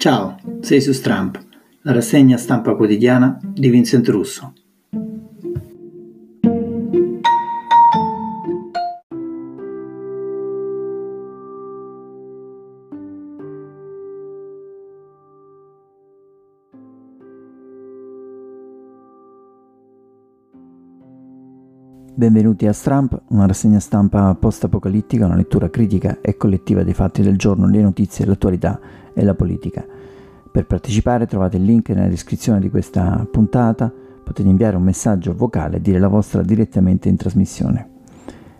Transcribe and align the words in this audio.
Ciao, 0.00 0.34
sei 0.62 0.80
su 0.80 0.92
Stramp, 0.92 1.38
la 1.82 1.92
rassegna 1.92 2.38
stampa 2.38 2.74
quotidiana 2.74 3.38
di 3.42 3.68
Vincent 3.68 4.08
Russo. 4.08 4.54
Benvenuti 22.20 22.66
a 22.66 22.74
Stramp, 22.74 23.18
una 23.28 23.46
rassegna 23.46 23.80
stampa 23.80 24.34
post-apocalittica, 24.34 25.24
una 25.24 25.36
lettura 25.36 25.70
critica 25.70 26.18
e 26.20 26.36
collettiva 26.36 26.82
dei 26.82 26.92
fatti 26.92 27.22
del 27.22 27.38
giorno, 27.38 27.66
le 27.66 27.80
notizie, 27.80 28.26
l'attualità 28.26 28.78
e 29.14 29.24
la 29.24 29.32
politica. 29.32 29.82
Per 30.52 30.66
partecipare 30.66 31.26
trovate 31.26 31.56
il 31.56 31.64
link 31.64 31.88
nella 31.88 32.08
descrizione 32.08 32.60
di 32.60 32.68
questa 32.68 33.26
puntata, 33.30 33.90
potete 34.22 34.46
inviare 34.46 34.76
un 34.76 34.82
messaggio 34.82 35.34
vocale 35.34 35.78
e 35.78 35.80
dire 35.80 35.98
la 35.98 36.08
vostra 36.08 36.42
direttamente 36.42 37.08
in 37.08 37.16
trasmissione. 37.16 37.88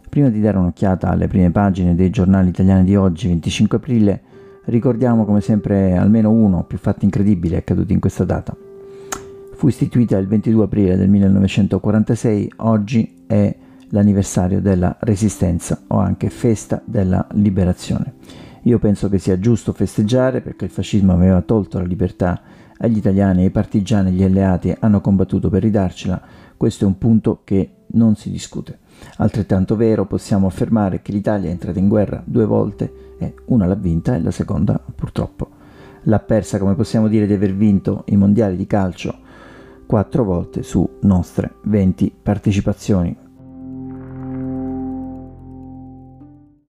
Prima 0.08 0.30
di 0.30 0.40
dare 0.40 0.56
un'occhiata 0.56 1.10
alle 1.10 1.28
prime 1.28 1.50
pagine 1.50 1.94
dei 1.94 2.08
giornali 2.08 2.48
italiani 2.48 2.84
di 2.84 2.96
oggi, 2.96 3.28
25 3.28 3.76
aprile, 3.76 4.22
ricordiamo 4.64 5.26
come 5.26 5.42
sempre 5.42 5.98
almeno 5.98 6.30
uno 6.30 6.60
o 6.60 6.64
più 6.64 6.78
fatti 6.78 7.04
incredibili 7.04 7.56
accaduti 7.56 7.92
in 7.92 8.00
questa 8.00 8.24
data. 8.24 8.56
Fu 9.60 9.68
istituita 9.68 10.16
il 10.16 10.26
22 10.26 10.64
aprile 10.64 10.96
del 10.96 11.10
1946, 11.10 12.52
oggi 12.56 13.24
è 13.26 13.54
l'anniversario 13.90 14.58
della 14.58 14.96
Resistenza 15.00 15.82
o 15.88 15.98
anche 15.98 16.30
Festa 16.30 16.80
della 16.82 17.26
Liberazione. 17.32 18.14
Io 18.62 18.78
penso 18.78 19.10
che 19.10 19.18
sia 19.18 19.38
giusto 19.38 19.74
festeggiare 19.74 20.40
perché 20.40 20.64
il 20.64 20.70
fascismo 20.70 21.12
aveva 21.12 21.42
tolto 21.42 21.78
la 21.78 21.84
libertà 21.84 22.40
agli 22.78 22.96
italiani 22.96 23.42
e 23.42 23.48
i 23.48 23.50
partigiani 23.50 24.08
e 24.08 24.12
gli 24.12 24.22
alleati 24.22 24.74
hanno 24.80 25.02
combattuto 25.02 25.50
per 25.50 25.60
ridarcela, 25.60 26.22
questo 26.56 26.84
è 26.84 26.86
un 26.86 26.96
punto 26.96 27.42
che 27.44 27.70
non 27.88 28.16
si 28.16 28.30
discute. 28.30 28.78
Altrettanto 29.18 29.76
vero 29.76 30.06
possiamo 30.06 30.46
affermare 30.46 31.02
che 31.02 31.12
l'Italia 31.12 31.50
è 31.50 31.52
entrata 31.52 31.78
in 31.78 31.88
guerra 31.88 32.22
due 32.24 32.46
volte 32.46 33.14
e 33.18 33.34
una 33.48 33.66
l'ha 33.66 33.74
vinta 33.74 34.14
e 34.14 34.22
la 34.22 34.30
seconda 34.30 34.82
purtroppo 34.94 35.50
l'ha 36.04 36.18
persa, 36.18 36.58
come 36.58 36.74
possiamo 36.74 37.08
dire 37.08 37.26
di 37.26 37.34
aver 37.34 37.54
vinto 37.54 38.04
i 38.06 38.16
mondiali 38.16 38.56
di 38.56 38.66
calcio 38.66 39.19
4 39.90 40.22
volte 40.22 40.62
su 40.62 40.88
nostre 41.02 41.56
20 41.64 42.14
partecipazioni. 42.22 43.16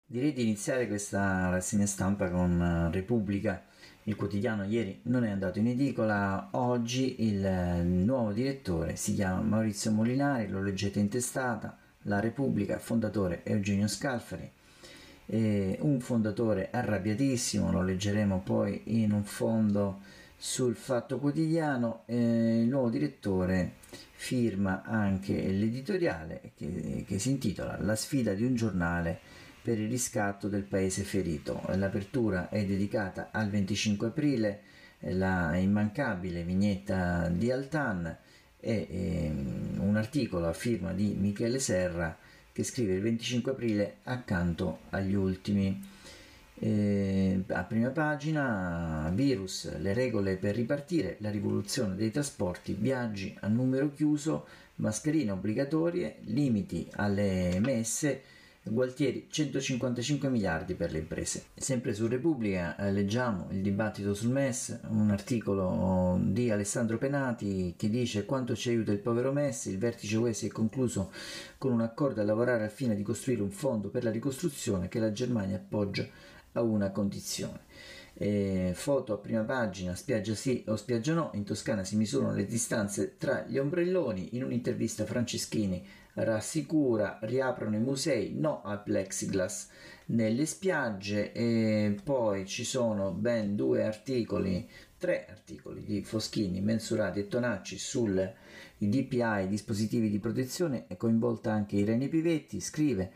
Direi 0.06 0.32
di 0.32 0.40
iniziare 0.40 0.88
questa 0.88 1.50
rassegna 1.50 1.84
stampa 1.84 2.30
con 2.30 2.62
eh, 2.62 2.90
Repubblica. 2.90 3.62
Il 4.04 4.16
quotidiano 4.16 4.64
ieri 4.64 5.00
non 5.02 5.24
è 5.24 5.30
andato 5.30 5.58
in 5.58 5.66
edicola, 5.66 6.48
oggi 6.52 7.26
il 7.28 7.44
eh, 7.44 7.82
nuovo 7.82 8.32
direttore 8.32 8.96
si 8.96 9.12
chiama 9.12 9.42
Maurizio 9.42 9.90
Molinari, 9.90 10.48
lo 10.48 10.62
leggete 10.62 10.98
in 10.98 11.10
testata, 11.10 11.76
La 12.04 12.20
Repubblica, 12.20 12.78
fondatore 12.78 13.42
Eugenio 13.44 13.86
Scalfari, 13.86 14.50
un 15.26 16.00
fondatore 16.00 16.70
arrabbiatissimo, 16.72 17.70
lo 17.70 17.82
leggeremo 17.82 18.40
poi 18.42 18.80
in 18.84 19.12
un 19.12 19.24
fondo 19.24 19.98
sul 20.42 20.74
Fatto 20.74 21.18
Quotidiano 21.18 22.04
eh, 22.06 22.62
il 22.62 22.68
nuovo 22.68 22.88
direttore 22.88 23.74
firma 24.12 24.82
anche 24.82 25.34
l'editoriale 25.34 26.52
che, 26.56 27.04
che, 27.06 27.18
si 27.18 27.28
intitola 27.28 27.76
La 27.82 27.94
sfida 27.94 28.32
di 28.32 28.44
un 28.44 28.54
giornale 28.54 29.20
per 29.60 29.78
il 29.78 29.90
riscatto 29.90 30.48
del 30.48 30.62
paese 30.62 31.02
ferito. 31.02 31.60
L'apertura 31.74 32.48
è 32.48 32.64
dedicata 32.64 33.28
al 33.32 33.50
25 33.50 34.06
aprile, 34.06 34.60
la 35.00 35.54
immancabile 35.58 36.42
vignetta 36.42 37.28
di 37.28 37.50
Altan 37.50 38.16
e 38.58 38.86
eh, 38.90 39.30
un 39.76 39.94
articolo 39.96 40.48
a 40.48 40.54
firma 40.54 40.94
di 40.94 41.14
Michele 41.18 41.58
Serra 41.58 42.16
che 42.50 42.62
scrive 42.64 42.94
il 42.94 43.02
25 43.02 43.52
aprile 43.52 43.96
accanto 44.04 44.80
agli 44.88 45.14
ultimi. 45.14 45.98
Eh, 46.62 47.42
a 47.48 47.64
prima 47.64 47.88
pagina, 47.88 49.10
virus, 49.14 49.78
le 49.78 49.94
regole 49.94 50.36
per 50.36 50.54
ripartire, 50.54 51.16
la 51.20 51.30
rivoluzione 51.30 51.94
dei 51.94 52.10
trasporti, 52.10 52.74
viaggi 52.74 53.34
a 53.40 53.48
numero 53.48 53.90
chiuso, 53.94 54.46
mascherine 54.76 55.30
obbligatorie, 55.30 56.18
limiti 56.24 56.86
alle 56.96 57.58
messe, 57.60 58.22
Gualtieri 58.62 59.26
155 59.30 60.28
miliardi 60.28 60.74
per 60.74 60.92
le 60.92 60.98
imprese. 60.98 61.44
Sempre 61.54 61.94
su 61.94 62.06
Repubblica 62.06 62.76
eh, 62.76 62.92
leggiamo 62.92 63.46
il 63.52 63.62
dibattito 63.62 64.12
sul 64.12 64.30
MES, 64.30 64.80
un 64.90 65.10
articolo 65.10 66.20
di 66.22 66.50
Alessandro 66.50 66.98
Penati 66.98 67.72
che 67.74 67.88
dice 67.88 68.26
quanto 68.26 68.54
ci 68.54 68.68
aiuta 68.68 68.92
il 68.92 68.98
povero 68.98 69.32
MES, 69.32 69.64
il 69.64 69.78
vertice 69.78 70.18
UE 70.18 70.34
si 70.34 70.46
è 70.46 70.50
concluso 70.50 71.10
con 71.56 71.72
un 71.72 71.80
accordo 71.80 72.20
a 72.20 72.24
lavorare 72.24 72.64
al 72.64 72.70
fine 72.70 72.94
di 72.94 73.02
costruire 73.02 73.40
un 73.40 73.50
fondo 73.50 73.88
per 73.88 74.04
la 74.04 74.10
ricostruzione 74.10 74.88
che 74.88 74.98
la 74.98 75.10
Germania 75.10 75.56
appoggia 75.56 76.06
a 76.52 76.62
una 76.62 76.90
condizione. 76.90 77.60
Eh, 78.14 78.72
foto 78.74 79.14
a 79.14 79.18
prima 79.18 79.42
pagina, 79.44 79.94
spiaggia 79.94 80.34
sì 80.34 80.62
o 80.66 80.76
spiaggia 80.76 81.14
no, 81.14 81.30
in 81.34 81.44
Toscana 81.44 81.84
si 81.84 81.96
misurano 81.96 82.34
le 82.34 82.44
distanze 82.44 83.16
tra 83.16 83.44
gli 83.46 83.56
ombrelloni, 83.56 84.36
in 84.36 84.44
un'intervista 84.44 85.06
Franceschini 85.06 85.86
rassicura, 86.14 87.18
riaprono 87.22 87.76
i 87.76 87.80
musei, 87.80 88.34
no 88.34 88.62
al 88.62 88.82
plexiglass 88.82 89.68
nelle 90.06 90.46
spiagge. 90.46 91.32
E 91.32 91.96
poi 92.02 92.46
ci 92.46 92.64
sono 92.64 93.12
ben 93.12 93.56
due 93.56 93.84
articoli, 93.84 94.68
tre 94.98 95.26
articoli 95.28 95.84
di 95.84 96.02
Foschini, 96.02 96.60
Mensurati 96.60 97.20
e 97.20 97.28
Tonacci 97.28 97.78
sul 97.78 98.32
DPI, 98.88 99.48
dispositivi 99.48 100.08
di 100.08 100.18
protezione, 100.18 100.86
è 100.86 100.96
coinvolta 100.96 101.52
anche 101.52 101.76
Irene 101.76 102.08
Pivetti, 102.08 102.60
scrive 102.60 103.12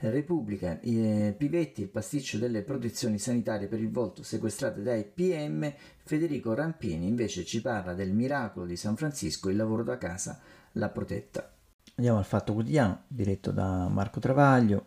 Repubblica, 0.00 0.78
eh, 0.80 1.34
Pivetti, 1.36 1.82
il 1.82 1.88
pasticcio 1.88 2.38
delle 2.38 2.62
protezioni 2.62 3.18
sanitarie 3.18 3.66
per 3.66 3.80
il 3.80 3.90
volto 3.90 4.22
sequestrate 4.22 4.82
dai 4.82 5.04
PM, 5.04 5.72
Federico 6.04 6.54
Rampini 6.54 7.08
invece 7.08 7.44
ci 7.44 7.60
parla 7.60 7.94
del 7.94 8.12
miracolo 8.12 8.66
di 8.66 8.76
San 8.76 8.96
Francisco, 8.96 9.48
il 9.48 9.56
lavoro 9.56 9.82
da 9.82 9.98
casa, 9.98 10.38
la 10.72 10.88
protetta. 10.88 11.52
Andiamo 11.96 12.18
al 12.18 12.24
Fatto 12.24 12.52
Quotidiano, 12.52 13.02
diretto 13.08 13.50
da 13.50 13.88
Marco 13.88 14.20
Travaglio, 14.20 14.84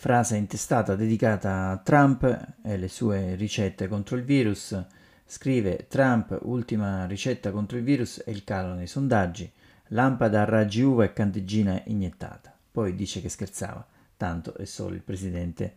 frase 0.00 0.36
intestata 0.36 0.94
dedicata 0.94 1.70
a 1.70 1.78
Trump 1.78 2.22
e 2.62 2.76
le 2.76 2.88
sue 2.88 3.34
ricette 3.34 3.88
contro 3.88 4.16
il 4.16 4.24
virus. 4.24 4.78
Scrive 5.24 5.86
Trump, 5.88 6.38
ultima 6.42 7.06
ricetta 7.06 7.50
contro 7.50 7.78
il 7.78 7.84
virus 7.84 8.22
è 8.22 8.30
il 8.30 8.44
calo 8.44 8.74
nei 8.74 8.86
sondaggi, 8.86 9.50
lampada 9.90 10.42
a 10.42 10.44
raggi 10.44 10.82
uva 10.82 11.04
e 11.04 11.12
candeggina 11.12 11.80
iniettata. 11.86 12.54
Poi 12.70 12.94
dice 12.94 13.20
che 13.20 13.28
scherzava 13.28 13.86
tanto 14.16 14.54
è 14.56 14.64
solo 14.64 14.94
il 14.94 15.02
presidente 15.02 15.74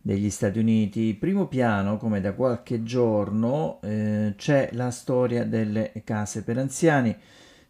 degli 0.00 0.28
Stati 0.28 0.58
Uniti. 0.58 1.14
Primo 1.14 1.46
piano, 1.46 1.96
come 1.96 2.20
da 2.20 2.32
qualche 2.32 2.82
giorno, 2.82 3.80
eh, 3.82 4.34
c'è 4.36 4.70
la 4.72 4.90
storia 4.90 5.44
delle 5.44 5.92
case 6.04 6.42
per 6.42 6.58
anziani. 6.58 7.16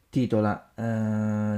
Titola 0.09 0.73
eh, 0.75 0.83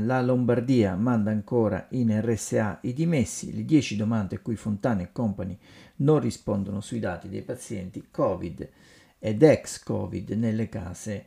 La 0.00 0.20
Lombardia 0.22 0.94
manda 0.96 1.30
ancora 1.30 1.86
in 1.90 2.20
RSA 2.20 2.78
i 2.82 2.92
dimessi, 2.92 3.54
le 3.54 3.64
10 3.64 3.96
domande 3.96 4.36
a 4.36 4.40
cui 4.40 4.56
Fontana 4.56 5.02
e 5.02 5.12
Company 5.12 5.56
non 5.96 6.20
rispondono 6.20 6.80
sui 6.80 6.98
dati 6.98 7.28
dei 7.28 7.42
pazienti 7.42 8.08
Covid 8.10 8.68
ed 9.18 9.42
ex-Covid 9.42 10.30
nelle 10.30 10.68
case 10.68 11.26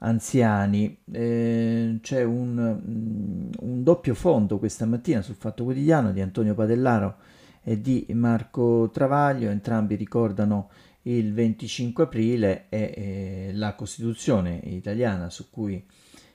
anziani. 0.00 0.98
Eh, 1.10 1.98
c'è 2.02 2.22
un, 2.22 2.80
mm, 2.86 3.50
un, 3.60 3.82
doppio 3.82 4.14
fondo 4.14 4.58
questa 4.58 4.86
mattina 4.86 5.22
sul 5.22 5.34
Fatto 5.36 5.64
Quotidiano 5.64 6.12
di 6.12 6.20
Antonio 6.20 6.54
Padellaro 6.54 7.16
e 7.62 7.80
di 7.80 8.06
Marco 8.12 8.90
Travaglio, 8.92 9.50
entrambi 9.50 9.94
ricordano 9.94 10.70
il 11.02 11.32
25 11.32 12.04
aprile 12.04 12.66
e 12.68 12.92
eh, 12.94 13.50
la 13.54 13.74
Costituzione 13.74 14.60
italiana 14.64 15.30
su 15.30 15.50
cui 15.50 15.82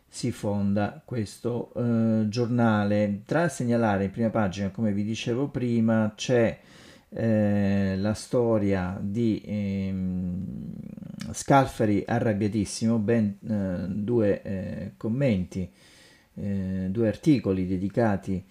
si 0.07 0.31
fonda 0.31 1.01
questo 1.03 1.73
eh, 1.75 2.27
giornale. 2.29 3.21
Tra 3.25 3.49
segnalare 3.49 4.05
in 4.05 4.11
prima 4.11 4.29
pagina, 4.29 4.69
come 4.69 4.91
vi 4.93 5.03
dicevo 5.03 5.49
prima, 5.49 6.13
c'è 6.15 6.59
eh, 7.17 7.95
la 7.97 8.13
storia 8.13 8.99
di 9.01 9.41
ehm, 9.45 10.43
Scalfari 11.31 12.03
arrabbiatissimo, 12.05 12.97
ben 12.97 13.37
eh, 13.47 13.87
due 13.87 14.41
eh, 14.41 14.91
commenti, 14.97 15.71
eh, 16.35 16.87
due 16.89 17.07
articoli 17.07 17.65
dedicati 17.67 18.43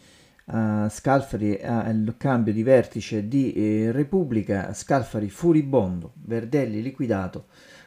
a 0.46 0.88
Scalfari 0.88 1.60
al 1.62 2.14
cambio 2.16 2.54
di 2.54 2.62
vertice 2.62 3.28
di 3.28 3.52
eh, 3.52 3.92
Repubblica, 3.92 4.72
Scalfari 4.72 5.28
furibondo, 5.28 6.12
Verdelli 6.22 6.80
liquidato, 6.80 7.46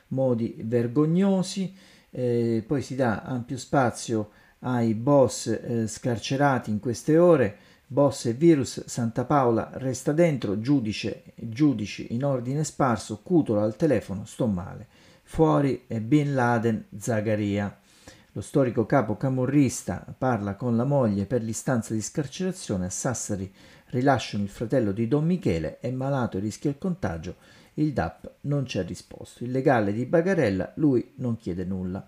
modi 0.10 0.58
vergognosi, 0.64 1.74
poi 2.10 2.82
si 2.82 2.96
dà 2.96 3.22
ampio 3.22 3.58
spazio 3.58 4.32
ai 4.60 4.96
boss 4.96 5.86
scarcerati 5.86 6.72
in 6.72 6.80
queste 6.80 7.18
ore, 7.18 7.58
Boss 7.90 8.26
e 8.26 8.34
virus, 8.34 8.84
Santa 8.84 9.24
Paola 9.24 9.70
resta 9.76 10.12
dentro, 10.12 10.60
giudice, 10.60 11.24
giudici 11.36 12.14
in 12.14 12.26
ordine 12.26 12.66
sparso, 12.66 13.22
Cutola 13.24 13.64
al 13.64 13.78
telefono, 13.78 14.26
sto 14.26 14.46
male. 14.46 14.88
fuori 15.24 15.86
Bin 15.88 16.34
Laden 16.34 16.88
Zagaria. 16.98 17.80
Lo 18.34 18.42
storico 18.42 18.86
capo 18.86 19.16
camorrista 19.16 20.06
parla 20.18 20.56
con 20.56 20.76
la 20.76 20.84
moglie 20.84 21.26
per 21.26 21.42
l'istanza 21.42 21.94
di 21.94 22.02
scarcerazione 22.02 22.88
a 22.88 22.90
Sassari. 22.90 23.50
Rilasciano 23.86 24.44
il 24.44 24.50
fratello 24.50 24.92
di 24.92 25.08
Don 25.08 25.26
Michele, 25.26 25.80
è 25.80 25.90
malato 25.90 26.36
e 26.36 26.42
rischia 26.42 26.70
il 26.70 26.78
contagio. 26.78 27.38
Il 27.76 27.94
DAP 27.94 28.32
non 28.42 28.66
ci 28.66 28.80
ha 28.80 28.84
risposto. 28.84 29.46
Il 29.46 29.52
legale 29.52 29.94
di 29.94 30.06
Bagarella, 30.06 30.74
lui 30.76 31.14
non 31.16 31.38
chiede 31.38 31.64
nulla. 31.64 32.06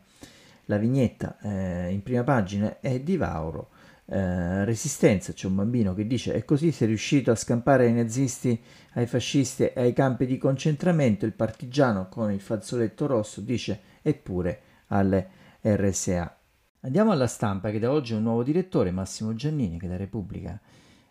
La 0.66 0.78
vignetta 0.78 1.38
eh, 1.40 1.90
in 1.90 2.04
prima 2.04 2.24
pagina 2.24 2.80
è 2.82 3.00
di 3.00 3.16
Vauro. 3.16 3.70
Eh, 4.12 4.66
resistenza, 4.66 5.34
c'è 5.34 5.46
un 5.46 5.54
bambino 5.54 5.94
che 5.94 6.08
dice 6.08 6.34
e 6.34 6.44
così 6.44 6.72
sei 6.72 6.88
riuscito 6.88 7.30
a 7.30 7.36
scampare 7.36 7.86
ai 7.86 7.94
nazisti, 7.94 8.60
ai 8.94 9.06
fascisti 9.06 9.66
e 9.66 9.74
ai 9.76 9.94
campi 9.94 10.26
di 10.26 10.40
concentramento. 10.40 11.28
Il 11.28 11.34
partigiano 11.34 12.10
con 12.10 12.32
il 12.32 12.42
fazzoletto 12.42 13.06
rosso 13.06 13.40
dice 13.40 13.80
eppure 14.02 14.62
alle 14.88 15.30
RSA. 15.62 16.38
Andiamo 16.82 17.12
alla 17.12 17.28
stampa 17.28 17.70
che 17.70 17.78
da 17.78 17.92
oggi 17.92 18.14
è 18.14 18.16
un 18.16 18.24
nuovo 18.24 18.42
direttore, 18.42 18.90
Massimo 18.90 19.36
Giannini, 19.36 19.78
che 19.78 19.88
da 19.88 19.98
Repubblica 19.98 20.60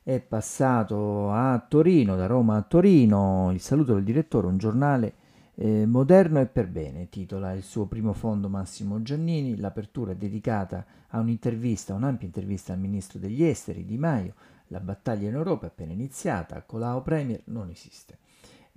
è 0.02 0.18
passato 0.18 1.30
a 1.30 1.64
Torino, 1.68 2.16
da 2.16 2.26
Roma 2.26 2.56
a 2.56 2.62
Torino. 2.62 3.50
Il 3.52 3.60
saluto 3.60 3.94
del 3.94 4.02
direttore, 4.02 4.48
un 4.48 4.58
giornale 4.58 5.12
eh, 5.60 5.86
moderno 5.86 6.40
e 6.40 6.46
per 6.46 6.68
bene, 6.68 7.08
titola 7.08 7.52
il 7.52 7.64
suo 7.64 7.86
primo 7.86 8.12
fondo 8.12 8.48
Massimo 8.48 9.02
Giannini. 9.02 9.56
L'apertura 9.56 10.12
è 10.12 10.16
dedicata 10.16 10.86
a 11.08 11.18
un'intervista, 11.18 11.94
un'ampia 11.94 12.26
intervista 12.26 12.72
al 12.72 12.78
ministro 12.78 13.18
degli 13.18 13.42
esteri 13.42 13.84
Di 13.84 13.98
Maio. 13.98 14.34
La 14.68 14.80
battaglia 14.80 15.28
in 15.28 15.34
Europa 15.34 15.66
è 15.66 15.68
appena 15.68 15.92
iniziata, 15.92 16.62
Colau 16.62 17.02
Premier 17.02 17.40
non 17.46 17.70
esiste 17.70 18.18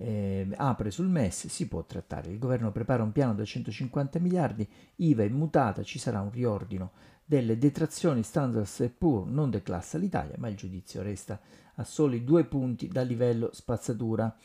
eh, 0.01 0.47
apre 0.55 0.89
sul 0.89 1.07
MES, 1.07 1.47
si 1.47 1.67
può 1.67 1.83
trattare. 1.83 2.31
Il 2.31 2.39
governo 2.39 2.71
prepara 2.71 3.03
un 3.03 3.11
piano 3.11 3.35
da 3.35 3.45
150 3.45 4.19
miliardi, 4.19 4.67
IVA 4.97 5.23
immutata, 5.23 5.83
ci 5.83 5.99
sarà 5.99 6.21
un 6.21 6.31
riordino 6.31 6.91
delle 7.23 7.57
detrazioni 7.57 8.23
standard 8.23 8.67
e 8.79 8.89
pur 8.89 9.27
non 9.27 9.51
declassa 9.51 9.97
l'Italia, 9.97 10.35
ma 10.37 10.49
il 10.49 10.55
giudizio 10.55 11.01
resta 11.03 11.39
a 11.75 11.83
soli 11.83 12.23
due 12.23 12.43
punti 12.45 12.87
dal 12.87 13.07
livello 13.07 13.49
spazzatura. 13.53 14.35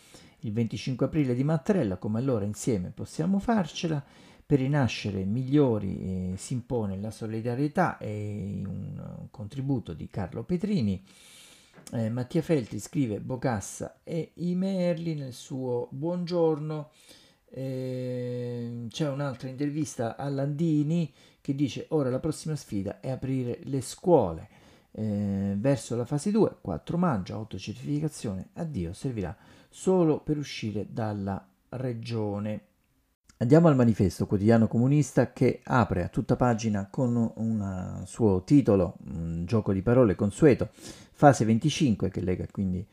Il 0.40 0.52
25 0.52 1.06
aprile 1.06 1.34
di 1.34 1.44
Mattarella, 1.44 1.96
come 1.96 2.18
allora 2.18 2.44
insieme 2.44 2.90
possiamo 2.90 3.38
farcela, 3.38 4.04
per 4.46 4.60
rinascere 4.60 5.24
migliori 5.24 6.32
eh, 6.32 6.36
si 6.36 6.52
impone 6.52 7.00
la 7.00 7.10
solidarietà 7.10 7.98
e 7.98 8.62
un, 8.64 9.26
contributo 9.32 9.92
di 9.92 10.08
Carlo 10.08 10.44
Petrini 10.44 11.02
eh, 11.92 12.08
Mattia 12.10 12.42
Feltri 12.42 12.78
scrive 12.78 13.20
Bocassa 13.20 14.00
e 14.04 14.32
i 14.34 14.54
Merli 14.54 15.14
nel 15.14 15.32
suo 15.32 15.88
Buongiorno. 15.90 16.90
Eh, 17.48 18.86
c'è 18.88 19.08
un'altra 19.08 19.48
intervista 19.48 20.16
a 20.16 20.28
Landini 20.28 21.12
che 21.40 21.54
dice 21.54 21.86
ora 21.90 22.10
la 22.10 22.18
prossima 22.18 22.56
sfida 22.56 23.00
è 23.00 23.08
aprire 23.10 23.60
le 23.64 23.80
scuole 23.80 24.48
eh, 24.92 25.54
verso 25.56 25.94
la 25.94 26.04
fase 26.04 26.30
2, 26.30 26.58
4 26.60 26.98
maggio, 26.98 27.34
autocertificazione, 27.34 28.48
addio, 28.54 28.92
servirà 28.92 29.36
solo 29.68 30.20
per 30.20 30.38
uscire 30.38 30.86
dalla 30.90 31.46
regione. 31.70 32.60
Andiamo 33.38 33.68
al 33.68 33.76
manifesto 33.76 34.26
quotidiano 34.26 34.66
comunista 34.66 35.32
che 35.32 35.60
apre 35.62 36.04
a 36.04 36.08
tutta 36.08 36.36
pagina 36.36 36.88
con 36.90 37.30
un 37.34 38.02
suo 38.06 38.44
titolo, 38.44 38.96
un 39.08 39.44
gioco 39.44 39.72
di 39.72 39.82
parole 39.82 40.14
consueto, 40.14 40.70
fase 41.12 41.44
25 41.44 42.08
che 42.08 42.20
lega 42.22 42.46
quindi 42.50 42.86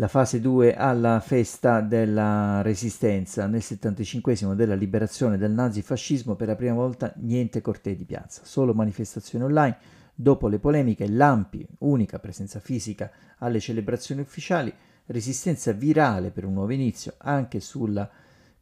la 0.00 0.06
fase 0.06 0.40
2 0.40 0.76
alla 0.76 1.18
festa 1.18 1.80
della 1.80 2.62
resistenza 2.62 3.48
nel 3.48 3.62
75 3.62 4.54
della 4.54 4.76
liberazione 4.76 5.36
del 5.36 5.50
nazifascismo 5.50 6.36
per 6.36 6.46
la 6.46 6.54
prima 6.54 6.74
volta 6.74 7.12
niente 7.16 7.60
cortei 7.60 7.96
di 7.96 8.04
piazza, 8.04 8.42
solo 8.44 8.74
manifestazioni 8.74 9.44
online. 9.44 9.76
Dopo 10.14 10.46
le 10.46 10.60
polemiche, 10.60 11.08
Lampi, 11.08 11.66
unica 11.78 12.20
presenza 12.20 12.60
fisica 12.60 13.10
alle 13.38 13.58
celebrazioni 13.58 14.20
ufficiali, 14.20 14.72
resistenza 15.08 15.72
virale 15.72 16.30
per 16.30 16.44
un 16.44 16.54
nuovo 16.54 16.72
inizio 16.72 17.14
anche 17.18 17.60
sulla 17.60 18.08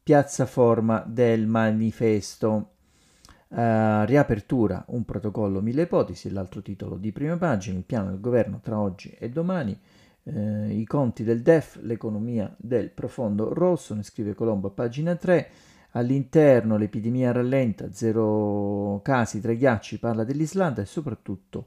piattaforma 0.03 1.05
del 1.07 1.47
manifesto. 1.47 2.71
Uh, 3.49 4.03
riapertura, 4.05 4.85
un 4.89 5.05
protocollo, 5.05 5.61
mille 5.61 5.83
ipotesi, 5.83 6.31
l'altro 6.31 6.63
titolo 6.63 6.97
di 6.97 7.13
prima 7.13 7.37
pagina, 7.37 7.79
il 7.79 7.85
piano 7.85 8.11
del 8.11 8.21
governo 8.21 8.59
tra 8.61 8.79
oggi 8.79 9.11
e 9.11 9.31
domani, 9.31 9.79
uh, 10.25 10.69
i 10.69 10.85
conti 10.85 11.23
del 11.23 11.43
DEF, 11.43 11.79
l'economia 11.83 12.53
del 12.59 12.91
profondo 12.91 13.55
rosso, 13.55 13.95
ne 13.95 14.03
scrive 14.03 14.35
Colombo 14.35 14.69
a 14.69 14.73
pagina 14.73 15.15
3, 15.15 15.49
all'interno 15.93 16.77
l'epidemia 16.77 17.31
rallenta, 17.31 17.93
zero 17.93 19.01
casi 19.03 19.41
tra 19.41 19.53
i 19.53 19.57
ghiacci, 19.57 20.01
parla 20.01 20.25
dell'Islanda 20.25 20.83
e 20.83 20.87
soprattutto 20.87 21.67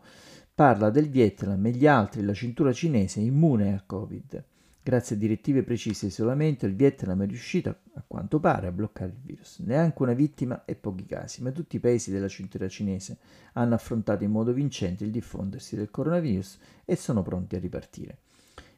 parla 0.54 0.90
del 0.90 1.10
Vietnam 1.10 1.66
e 1.66 1.72
gli 1.72 1.88
altri, 1.88 2.24
la 2.24 2.34
cintura 2.34 2.74
cinese 2.74 3.22
immune 3.22 3.72
al 3.72 3.86
Covid. 3.86 4.44
Grazie 4.90 5.18
a 5.18 5.20
direttive 5.20 5.62
precise 5.62 6.08
di 6.08 6.12
isolamento, 6.12 6.66
il 6.66 6.74
Vietnam 6.74 7.22
è 7.22 7.28
riuscito, 7.28 7.70
a 7.94 8.04
quanto 8.08 8.40
pare, 8.40 8.66
a 8.66 8.72
bloccare 8.72 9.12
il 9.12 9.20
virus. 9.24 9.60
Neanche 9.60 10.02
una 10.02 10.14
vittima 10.14 10.66
e 10.66 10.74
pochi 10.74 11.06
casi, 11.06 11.44
ma 11.44 11.52
tutti 11.52 11.76
i 11.76 11.80
paesi 11.80 12.10
della 12.10 12.28
cintura 12.28 12.68
cinese 12.68 13.20
hanno 13.54 13.76
affrontato 13.76 14.24
in 14.24 14.32
modo 14.32 14.52
vincente 14.52 15.04
il 15.04 15.12
diffondersi 15.12 15.76
del 15.76 15.92
coronavirus 15.92 16.58
e 16.86 16.96
sono 16.96 17.22
pronti 17.22 17.56
a 17.56 17.60
ripartire. 17.60 18.18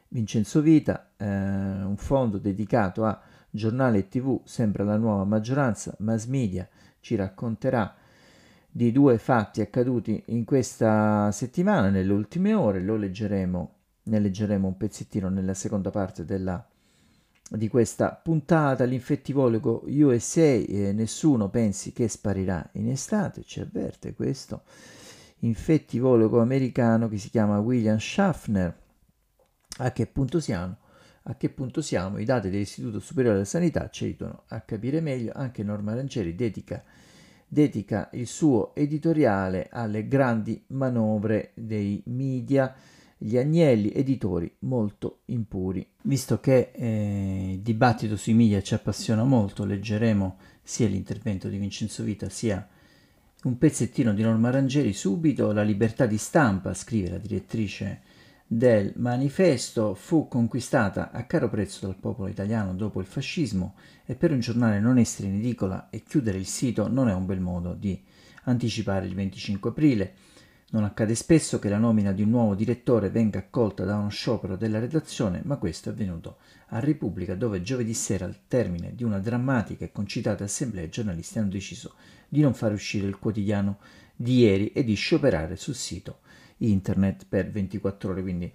Vincenzo 0.08 0.60
Vita, 0.60 1.12
eh, 1.16 1.24
un 1.24 1.96
fondo 1.96 2.36
dedicato 2.36 3.06
a 3.06 3.18
giornale 3.48 3.96
e 3.96 4.08
tv, 4.08 4.42
sempre 4.44 4.84
la 4.84 4.98
nuova 4.98 5.24
maggioranza, 5.24 5.94
mass 6.00 6.26
media, 6.26 6.68
ci 7.00 7.14
racconterà 7.14 7.96
di 8.70 8.92
due 8.92 9.16
fatti 9.16 9.62
accaduti 9.62 10.24
in 10.26 10.44
questa 10.44 11.32
settimana, 11.32 11.88
nelle 11.88 12.12
ultime 12.12 12.52
ore, 12.52 12.82
lo 12.82 12.96
leggeremo 12.96 13.76
ne 14.04 14.18
leggeremo 14.18 14.66
un 14.66 14.76
pezzettino 14.76 15.28
nella 15.28 15.54
seconda 15.54 15.90
parte 15.90 16.24
della, 16.24 16.64
di 17.50 17.68
questa 17.68 18.10
puntata. 18.10 18.84
L'infettivologo 18.84 19.84
USA, 19.86 20.40
eh, 20.40 20.92
nessuno 20.92 21.48
pensi 21.48 21.92
che 21.92 22.08
sparirà 22.08 22.68
in 22.72 22.88
estate, 22.88 23.42
ci 23.42 23.60
avverte 23.60 24.14
questo. 24.14 24.62
Infettivologo 25.40 26.40
americano 26.40 27.08
che 27.08 27.18
si 27.18 27.30
chiama 27.30 27.58
William 27.58 27.98
Schaffner. 27.98 28.80
A 29.78 29.92
che 29.92 30.06
punto 30.06 30.40
siamo? 30.40 30.76
A 31.24 31.36
che 31.36 31.50
punto 31.50 31.82
siamo? 31.82 32.18
I 32.18 32.24
dati 32.24 32.50
dell'Istituto 32.50 32.98
Superiore 32.98 33.36
della 33.36 33.48
Sanità 33.48 33.88
ci 33.90 34.04
aiutano 34.04 34.42
a 34.48 34.60
capire 34.60 35.00
meglio. 35.00 35.32
Anche 35.34 35.62
Norma 35.62 35.94
Rangeri 35.94 36.34
dedica, 36.34 36.82
dedica 37.46 38.08
il 38.12 38.26
suo 38.26 38.74
editoriale 38.74 39.68
alle 39.70 40.06
grandi 40.08 40.62
manovre 40.68 41.52
dei 41.54 42.02
media 42.06 42.74
gli 43.24 43.38
agnelli 43.38 43.92
editori 43.92 44.52
molto 44.60 45.20
impuri. 45.26 45.86
Visto 46.02 46.40
che 46.40 46.72
eh, 46.74 47.52
il 47.52 47.60
dibattito 47.60 48.16
sui 48.16 48.34
media 48.34 48.60
ci 48.62 48.74
appassiona 48.74 49.22
molto, 49.22 49.64
leggeremo 49.64 50.36
sia 50.60 50.88
l'intervento 50.88 51.48
di 51.48 51.56
Vincenzo 51.56 52.02
Vita 52.02 52.28
sia 52.28 52.66
un 53.44 53.58
pezzettino 53.58 54.12
di 54.12 54.22
Norma 54.22 54.50
Rangeri 54.50 54.92
subito. 54.92 55.52
La 55.52 55.62
libertà 55.62 56.06
di 56.06 56.18
stampa, 56.18 56.74
scrive 56.74 57.10
la 57.10 57.18
direttrice 57.18 58.00
del 58.44 58.92
manifesto, 58.96 59.94
fu 59.94 60.26
conquistata 60.26 61.12
a 61.12 61.24
caro 61.24 61.48
prezzo 61.48 61.86
dal 61.86 61.96
popolo 61.96 62.28
italiano 62.28 62.74
dopo 62.74 62.98
il 62.98 63.06
fascismo 63.06 63.74
e 64.04 64.16
per 64.16 64.32
un 64.32 64.40
giornale 64.40 64.80
non 64.80 64.98
essere 64.98 65.28
in 65.28 65.36
edicola 65.36 65.90
e 65.90 66.02
chiudere 66.02 66.38
il 66.38 66.46
sito 66.46 66.88
non 66.88 67.08
è 67.08 67.14
un 67.14 67.24
bel 67.24 67.40
modo 67.40 67.74
di 67.74 68.02
anticipare 68.44 69.06
il 69.06 69.14
25 69.14 69.70
aprile. 69.70 70.14
Non 70.72 70.84
accade 70.84 71.14
spesso 71.14 71.58
che 71.58 71.68
la 71.68 71.76
nomina 71.76 72.12
di 72.12 72.22
un 72.22 72.30
nuovo 72.30 72.54
direttore 72.54 73.10
venga 73.10 73.38
accolta 73.38 73.84
da 73.84 73.96
uno 73.96 74.08
sciopero 74.08 74.56
della 74.56 74.78
redazione, 74.78 75.42
ma 75.44 75.58
questo 75.58 75.90
è 75.90 75.92
avvenuto 75.92 76.38
a 76.68 76.78
Repubblica, 76.78 77.34
dove 77.34 77.60
giovedì 77.60 77.92
sera, 77.92 78.24
al 78.24 78.46
termine 78.48 78.94
di 78.94 79.04
una 79.04 79.18
drammatica 79.18 79.84
e 79.84 79.92
concitata 79.92 80.44
assemblea, 80.44 80.84
i 80.84 80.88
giornalisti 80.88 81.38
hanno 81.38 81.50
deciso 81.50 81.92
di 82.26 82.40
non 82.40 82.54
far 82.54 82.72
uscire 82.72 83.06
il 83.06 83.18
quotidiano 83.18 83.80
di 84.16 84.38
ieri 84.38 84.72
e 84.72 84.82
di 84.82 84.94
scioperare 84.94 85.56
sul 85.56 85.74
sito 85.74 86.20
internet 86.56 87.26
per 87.28 87.50
24 87.50 88.10
ore. 88.10 88.22
Quindi 88.22 88.50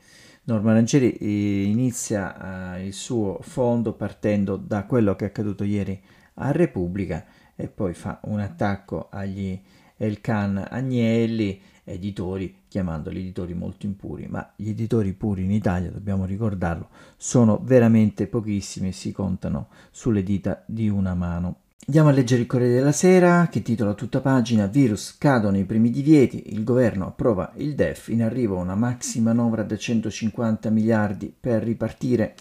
Norma 0.45 0.73
Rangeri 0.73 1.11
eh, 1.11 1.63
inizia 1.65 2.77
uh, 2.77 2.79
il 2.79 2.93
suo 2.93 3.37
fondo 3.41 3.93
partendo 3.93 4.57
da 4.57 4.85
quello 4.85 5.15
che 5.15 5.25
è 5.25 5.27
accaduto 5.27 5.63
ieri 5.63 6.01
a 6.35 6.49
Repubblica 6.49 7.23
e 7.55 7.67
poi 7.67 7.93
fa 7.93 8.21
un 8.23 8.39
attacco 8.39 9.09
agli 9.11 9.61
Elkan 9.97 10.65
Agnelli 10.69 11.61
editori, 11.87 12.63
chiamandoli 12.67 13.19
editori 13.19 13.53
molto 13.53 13.85
impuri, 13.85 14.27
ma 14.27 14.53
gli 14.55 14.69
editori 14.69 15.13
puri 15.13 15.43
in 15.43 15.51
Italia, 15.51 15.89
dobbiamo 15.89 16.25
ricordarlo, 16.25 16.89
sono 17.15 17.59
veramente 17.63 18.27
pochissimi 18.27 18.89
e 18.89 18.93
si 18.93 19.11
contano 19.11 19.67
sulle 19.91 20.23
dita 20.23 20.63
di 20.65 20.89
una 20.89 21.15
mano. 21.15 21.61
Andiamo 21.87 22.09
a 22.09 22.11
leggere 22.11 22.41
il 22.41 22.47
Corriere 22.47 22.73
della 22.73 22.91
Sera 22.91 23.47
che 23.49 23.61
titola 23.61 23.93
tutta 23.93 24.19
pagina 24.19 24.65
Virus 24.65 25.17
cadono 25.17 25.57
i 25.57 25.63
primi 25.63 25.89
divieti, 25.89 26.51
il 26.53 26.65
governo 26.65 27.07
approva 27.07 27.53
il 27.55 27.75
DEF, 27.75 28.09
in 28.09 28.23
arrivo 28.23 28.57
una 28.57 28.75
maxi 28.75 29.21
manovra 29.21 29.63
da 29.63 29.77
150 29.77 30.69
miliardi 30.69 31.33
per 31.39 31.63
ripartire 31.63 32.35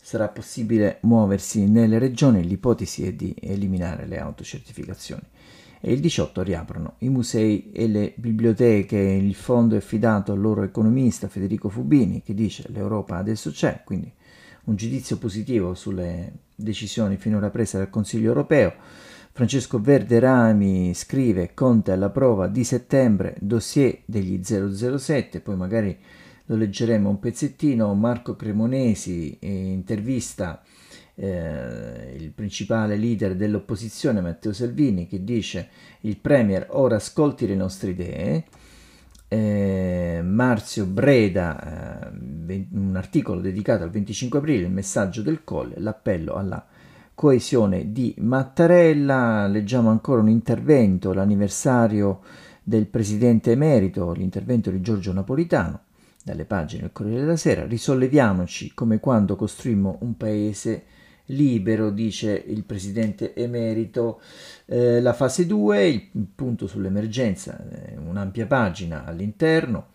sarà 0.00 0.28
possibile 0.28 0.98
muoversi 1.02 1.68
nelle 1.68 1.98
regioni, 1.98 2.44
l'ipotesi 2.44 3.06
è 3.06 3.12
di 3.12 3.34
eliminare 3.40 4.06
le 4.06 4.18
autocertificazioni. 4.18 5.22
E 5.84 5.92
il 5.92 5.98
18 5.98 6.44
riaprono 6.44 6.94
i 6.98 7.08
musei 7.08 7.72
e 7.72 7.88
le 7.88 8.12
biblioteche, 8.14 8.96
il 8.96 9.34
fondo 9.34 9.74
è 9.74 9.78
affidato 9.78 10.30
al 10.30 10.38
loro 10.40 10.62
economista 10.62 11.26
Federico 11.26 11.68
Fubini 11.68 12.22
che 12.22 12.34
dice 12.34 12.66
l'Europa 12.68 13.16
adesso 13.16 13.50
c'è, 13.50 13.82
quindi 13.84 14.08
un 14.66 14.76
giudizio 14.76 15.18
positivo 15.18 15.74
sulle 15.74 16.34
decisioni 16.54 17.16
finora 17.16 17.50
prese 17.50 17.78
dal 17.78 17.90
Consiglio 17.90 18.28
europeo. 18.28 18.74
Francesco 19.32 19.80
Verderami 19.80 20.94
scrive 20.94 21.52
Conte 21.52 21.90
alla 21.90 22.10
prova 22.10 22.46
di 22.46 22.62
settembre, 22.62 23.34
dossier 23.40 24.02
degli 24.04 24.40
007, 24.40 25.40
poi 25.40 25.56
magari 25.56 25.98
lo 26.46 26.54
leggeremo 26.54 27.08
un 27.08 27.18
pezzettino. 27.18 27.92
Marco 27.94 28.36
Cremonesi 28.36 29.36
eh, 29.40 29.48
intervista 29.48 30.62
eh, 31.14 32.14
il 32.16 32.30
principale 32.30 32.96
leader 32.96 33.36
dell'opposizione 33.36 34.20
Matteo 34.20 34.52
Salvini 34.52 35.06
che 35.06 35.24
dice 35.24 35.68
il 36.00 36.16
Premier 36.16 36.66
ora 36.70 36.96
ascolti 36.96 37.46
le 37.46 37.54
nostre 37.54 37.90
idee. 37.90 38.44
Eh, 39.28 40.20
Marzio 40.22 40.84
Breda, 40.84 42.10
eh, 42.10 42.66
un 42.72 42.96
articolo 42.96 43.40
dedicato 43.40 43.82
al 43.82 43.90
25 43.90 44.38
aprile, 44.38 44.66
il 44.66 44.72
messaggio 44.72 45.22
del 45.22 45.42
Colle, 45.42 45.76
l'appello 45.78 46.34
alla 46.34 46.66
coesione 47.14 47.92
di 47.92 48.14
Mattarella. 48.18 49.46
Leggiamo 49.46 49.88
ancora 49.88 50.20
un 50.20 50.28
intervento, 50.28 51.14
l'anniversario 51.14 52.20
del 52.62 52.86
presidente 52.86 53.52
emerito, 53.52 54.12
l'intervento 54.12 54.70
di 54.70 54.80
Giorgio 54.80 55.12
Napolitano 55.12 55.80
dalle 56.22 56.44
pagine 56.44 56.82
del 56.82 56.92
Corriere 56.92 57.20
della 57.20 57.36
Sera, 57.36 57.64
risolleviamoci 57.64 58.72
come 58.74 59.00
quando 59.00 59.34
costruimmo 59.34 59.98
un 60.00 60.16
paese 60.16 60.84
libero, 61.26 61.90
dice 61.90 62.42
il 62.46 62.64
presidente 62.64 63.34
emerito. 63.34 64.20
Eh, 64.66 65.00
la 65.00 65.12
fase 65.12 65.46
2, 65.46 65.86
il 65.86 66.26
punto 66.34 66.66
sull'emergenza, 66.66 67.58
eh, 67.70 67.96
un'ampia 67.96 68.46
pagina 68.46 69.04
all'interno, 69.04 69.88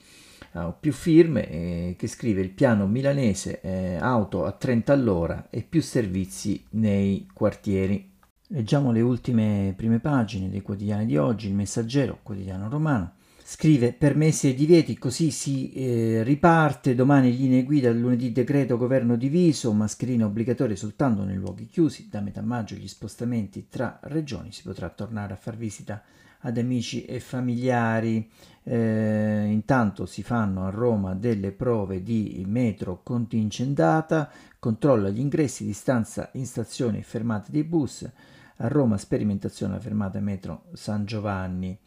ha 0.54 0.72
più 0.72 0.94
firme, 0.94 1.50
eh, 1.50 1.96
che 1.98 2.08
scrive 2.08 2.42
il 2.42 2.52
piano 2.52 2.88
milanese 2.88 3.62
eh, 3.62 3.96
auto 3.96 4.46
a 4.46 4.52
30 4.52 4.94
all'ora 4.94 5.48
e 5.50 5.64
più 5.64 5.82
servizi 5.82 6.64
nei 6.72 7.28
quartieri. 7.34 8.16
Leggiamo 8.50 8.92
le 8.92 9.02
ultime 9.02 9.74
prime 9.76 10.00
pagine 10.00 10.50
dei 10.50 10.62
quotidiani 10.62 11.06
di 11.06 11.18
oggi, 11.18 11.48
il 11.48 11.54
Messaggero, 11.54 12.20
quotidiano 12.24 12.70
romano. 12.70 13.17
Scrive 13.50 13.94
permessi 13.94 14.50
e 14.50 14.54
divieti, 14.54 14.98
così 14.98 15.32
si 15.32 15.72
eh, 15.72 16.22
riparte, 16.22 16.96
domani 16.96 17.34
linee 17.34 17.64
guida, 17.64 17.90
lunedì 17.94 18.34
decreto 18.34 18.76
governo 18.76 19.16
diviso, 19.16 19.72
mascherina 19.72 20.26
obbligatoria 20.26 20.76
soltanto 20.76 21.24
nei 21.24 21.38
luoghi 21.38 21.66
chiusi, 21.68 22.10
da 22.12 22.20
metà 22.20 22.42
maggio 22.42 22.76
gli 22.76 22.90
spostamenti 22.90 23.68
tra 23.70 24.00
regioni, 24.02 24.52
si 24.52 24.64
potrà 24.64 24.90
tornare 24.90 25.32
a 25.32 25.38
far 25.38 25.56
visita 25.56 26.04
ad 26.40 26.58
amici 26.58 27.06
e 27.06 27.22
familiari. 27.22 28.30
Eh, 28.64 29.46
intanto 29.50 30.06
si 30.06 30.24
fanno 30.24 30.66
a 30.66 30.70
Roma 30.70 31.16
delle 31.16 31.54
prove 31.54 32.04
di 32.04 32.44
metro 32.46 33.00
contingentata, 33.02 34.30
controlla 34.60 35.08
gli 35.08 35.22
ingressi, 35.22 35.64
distanza 35.64 36.32
in 36.34 36.46
stazione 36.46 36.98
e 36.98 37.04
fermate 37.04 37.50
dei 37.54 37.64
bus. 37.64 38.12
A 38.58 38.68
Roma 38.68 38.98
sperimentazione 38.98 39.72
alla 39.72 39.82
fermata 39.82 40.20
metro 40.20 40.66
San 40.74 41.06
Giovanni 41.06 41.80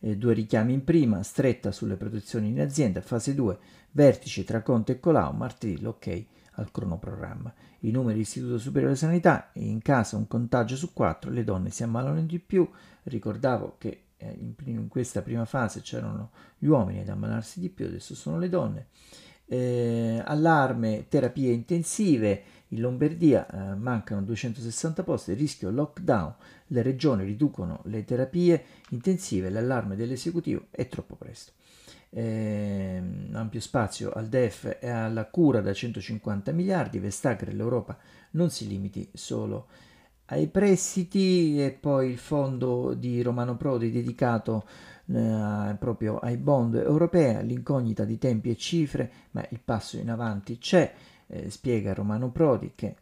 eh, 0.00 0.16
due 0.16 0.34
richiami 0.34 0.72
in 0.72 0.84
prima, 0.84 1.22
stretta 1.22 1.72
sulle 1.72 1.96
protezioni 1.96 2.48
in 2.48 2.60
azienda, 2.60 3.00
fase 3.00 3.34
2, 3.34 3.58
vertice 3.92 4.44
tra 4.44 4.62
Conte 4.62 4.92
e 4.92 5.00
Colau, 5.00 5.32
martedì 5.32 5.80
l'ok 5.80 6.24
al 6.52 6.70
cronoprogramma. 6.70 7.52
I 7.80 7.90
numeri 7.90 8.14
dell'Istituto 8.14 8.58
Superiore 8.58 8.94
di 8.94 8.98
Sanità, 8.98 9.50
in 9.54 9.80
casa 9.80 10.16
un 10.16 10.26
contagio 10.26 10.76
su 10.76 10.92
4, 10.92 11.30
le 11.30 11.44
donne 11.44 11.70
si 11.70 11.82
ammalano 11.82 12.20
di 12.22 12.38
più, 12.38 12.68
ricordavo 13.04 13.76
che 13.78 14.02
eh, 14.16 14.36
in, 14.38 14.54
in, 14.64 14.88
questa 14.88 15.22
prima 15.22 15.44
fase 15.44 15.80
c'erano 15.80 16.30
gli 16.58 16.66
uomini 16.66 17.00
ad 17.00 17.08
ammalarsi 17.08 17.60
di 17.60 17.68
più, 17.68 17.86
adesso 17.86 18.14
sono 18.14 18.38
le 18.38 18.48
donne. 18.48 18.86
Eh, 19.46 20.22
allarme, 20.24 21.06
terapie 21.08 21.52
intensive, 21.52 22.42
in 22.68 22.80
Lombardia 22.80 23.46
eh, 23.46 23.74
mancano 23.74 24.22
260 24.22 25.02
posti, 25.02 25.32
rischio 25.32 25.70
lockdown, 25.70 26.34
le 26.68 26.82
regioni 26.82 27.24
riducono 27.24 27.80
le 27.84 28.04
terapie 28.04 28.64
intensive, 28.90 29.50
l'allarme 29.50 29.96
dell'esecutivo 29.96 30.66
è 30.70 30.86
troppo 30.88 31.14
presto. 31.14 31.52
Eh, 32.10 33.02
ampio 33.32 33.60
spazio 33.60 34.10
al 34.12 34.28
DEF 34.28 34.78
e 34.80 34.88
alla 34.88 35.26
cura 35.26 35.60
da 35.60 35.72
150 35.72 36.52
miliardi, 36.52 36.98
Vestager 36.98 37.52
l'Europa 37.54 37.98
non 38.32 38.50
si 38.50 38.66
limiti 38.66 39.08
solo 39.12 39.66
ai 40.30 40.46
prestiti 40.48 41.62
e 41.62 41.70
poi 41.70 42.10
il 42.10 42.18
fondo 42.18 42.94
di 42.94 43.22
Romano 43.22 43.56
Prodi 43.56 43.90
dedicato 43.90 44.64
eh, 45.06 45.76
proprio 45.78 46.18
ai 46.18 46.36
bond 46.36 46.74
europei, 46.74 47.46
l'incognita 47.46 48.04
di 48.04 48.18
tempi 48.18 48.50
e 48.50 48.56
cifre, 48.56 49.10
ma 49.30 49.46
il 49.50 49.60
passo 49.64 49.96
in 49.96 50.10
avanti 50.10 50.58
c'è 50.58 50.92
eh, 51.28 51.50
spiega 51.50 51.94
Romano 51.94 52.30
Prodi 52.30 52.72
che 52.74 52.94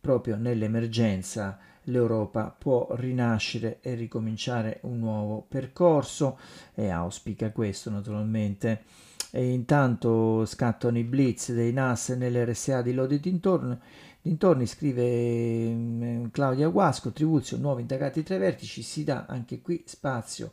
proprio 0.00 0.36
nell'emergenza 0.36 1.58
l'Europa 1.84 2.54
può 2.56 2.88
rinascere 2.92 3.78
e 3.80 3.94
ricominciare 3.94 4.78
un 4.82 4.98
nuovo 4.98 5.44
percorso 5.46 6.38
e 6.74 6.88
auspica 6.88 7.50
questo 7.50 7.90
naturalmente. 7.90 8.84
E 9.32 9.52
intanto 9.52 10.44
scattano 10.44 10.98
i 10.98 11.04
blitz 11.04 11.52
dei 11.52 11.72
NAS 11.72 12.10
nell'RSA 12.10 12.82
di 12.82 12.92
Lodi 12.92 13.20
dintorni, 13.20 13.78
dintorni 14.20 14.66
scrive 14.66 15.68
mm, 15.72 16.26
Claudia 16.32 16.68
Guasco, 16.68 17.12
Tribuzio, 17.12 17.56
nuovi 17.56 17.82
indagati 17.82 18.24
tra 18.24 18.34
i 18.34 18.40
vertici, 18.40 18.82
si 18.82 19.04
dà 19.04 19.26
anche 19.28 19.60
qui 19.60 19.82
spazio 19.86 20.52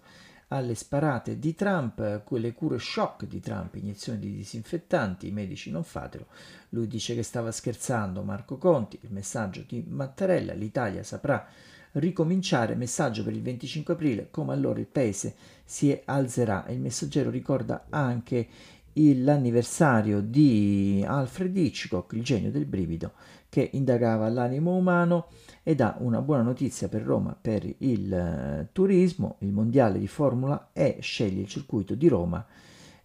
alle 0.50 0.76
sparate 0.76 1.40
di 1.40 1.56
Trump, 1.56 2.24
quelle 2.24 2.54
cure 2.54 2.80
shock 2.80 3.26
di 3.26 3.40
Trump, 3.40 3.76
iniezioni 3.76 4.20
di 4.20 4.34
disinfettanti, 4.34 5.28
i 5.28 5.32
medici 5.32 5.72
non 5.72 5.84
fatelo. 5.84 6.28
Lui 6.70 6.88
dice 6.88 7.16
che 7.16 7.24
stava 7.24 7.52
scherzando 7.52 8.24
Marco 8.24 8.58
Conti, 8.58 8.98
il 9.02 9.12
messaggio 9.12 9.64
di 9.68 9.84
Mattarella, 9.88 10.54
l'Italia 10.54 11.04
saprà 11.04 11.46
ricominciare, 11.94 12.76
messaggio 12.76 13.24
per 13.24 13.34
il 13.34 13.42
25 13.42 13.94
aprile, 13.94 14.28
come 14.32 14.54
allora 14.54 14.80
il 14.80 14.86
paese 14.86 15.36
si 15.66 16.00
alzerà. 16.06 16.66
Il 16.70 16.80
messaggero 16.80 17.30
ricorda 17.30 17.88
anche 17.90 18.48
l'anniversario 18.94 20.22
di 20.22 21.04
Alfred 21.06 21.56
Hitchcock, 21.56 22.14
il 22.14 22.24
genio 22.24 22.52
del 22.52 22.66
brivido, 22.66 23.14
che 23.50 23.70
indagava 23.74 24.30
l'animo 24.30 24.76
umano 24.76 25.28
ed 25.64 25.82
ha 25.82 25.96
una 26.00 26.22
buona 26.22 26.44
notizia 26.44 26.88
per 26.88 27.04
Roma 27.04 27.38
per 27.40 27.64
il 27.80 28.14
eh, 28.14 28.70
turismo, 28.72 29.38
il 29.40 29.52
mondiale 29.52 30.00
di 30.00 30.08
Formula 30.08 30.70
E 30.74 30.98
sceglie 31.02 31.42
il 31.42 31.48
circuito 31.48 31.96
di 31.96 32.08
Roma 32.08 32.46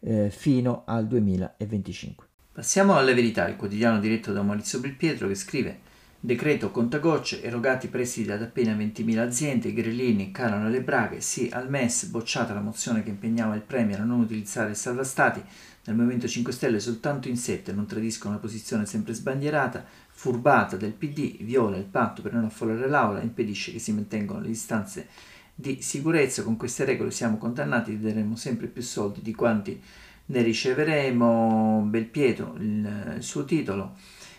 eh, 0.00 0.30
fino 0.30 0.82
al 0.86 1.06
2025. 1.06 2.26
Passiamo 2.52 2.96
alle 2.96 3.14
verità, 3.14 3.48
il 3.48 3.56
quotidiano 3.56 3.98
diretto 3.98 4.32
da 4.32 4.42
Maurizio 4.42 4.78
Belpietro 4.80 5.26
che 5.28 5.34
scrive 5.34 5.90
Decreto 6.24 6.70
contagocce, 6.70 7.42
erogati 7.42 7.88
prestiti 7.88 8.30
ad 8.30 8.42
appena 8.42 8.76
20.000 8.76 9.18
aziende, 9.18 9.66
i 9.66 9.72
grillini 9.72 10.30
calano 10.30 10.68
le 10.68 10.80
braghe, 10.80 11.20
sì 11.20 11.48
al 11.50 11.68
MES, 11.68 12.04
bocciata 12.04 12.54
la 12.54 12.60
mozione 12.60 13.02
che 13.02 13.10
impegnava 13.10 13.56
il 13.56 13.62
Premier 13.62 13.98
a 13.98 14.04
non 14.04 14.20
utilizzare 14.20 14.70
il 14.70 14.76
salvastati, 14.76 15.42
nel 15.84 15.96
Movimento 15.96 16.28
5 16.28 16.52
Stelle 16.52 16.78
soltanto 16.78 17.28
in 17.28 17.36
sette 17.36 17.72
non 17.72 17.86
tradiscono 17.86 18.34
una 18.34 18.40
posizione 18.40 18.86
sempre 18.86 19.14
sbandierata, 19.14 19.84
furbata 20.08 20.76
del 20.76 20.92
PD, 20.92 21.42
viola 21.42 21.76
il 21.76 21.84
patto 21.84 22.22
per 22.22 22.32
non 22.32 22.44
affollare 22.44 22.88
l'aula, 22.88 23.20
impedisce 23.20 23.72
che 23.72 23.80
si 23.80 23.92
mantengano 23.92 24.40
le 24.40 24.46
distanze 24.46 25.08
di 25.54 25.82
sicurezza. 25.82 26.44
Con 26.44 26.56
queste 26.56 26.84
regole 26.84 27.10
siamo 27.10 27.36
condannati, 27.36 27.98
daremo 27.98 28.36
sempre 28.36 28.68
più 28.68 28.82
soldi 28.82 29.22
di 29.22 29.34
quanti 29.34 29.80
ne 30.26 30.42
riceveremo. 30.42 31.84
Belpietro, 31.88 32.54
il, 32.58 33.14
il 33.16 33.22
suo 33.22 33.44
titolo 33.44 33.96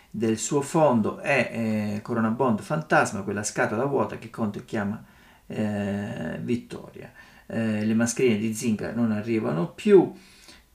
del 0.09 0.37
suo 0.37 0.61
fondo 0.61 1.17
è 1.17 1.49
eh, 1.97 2.01
Corona 2.01 2.29
Bond 2.29 2.61
Fantasma, 2.61 3.23
quella 3.23 3.43
scatola 3.43 3.83
vuota 3.85 4.17
che 4.17 4.29
Conte 4.29 4.63
chiama 4.63 5.03
eh, 5.47 6.39
Vittoria. 6.41 7.11
Eh, 7.47 7.83
le 7.83 7.93
mascherine 7.93 8.37
di 8.37 8.53
zinca 8.53 8.93
non 8.93 9.11
arrivano 9.11 9.69
più. 9.69 10.13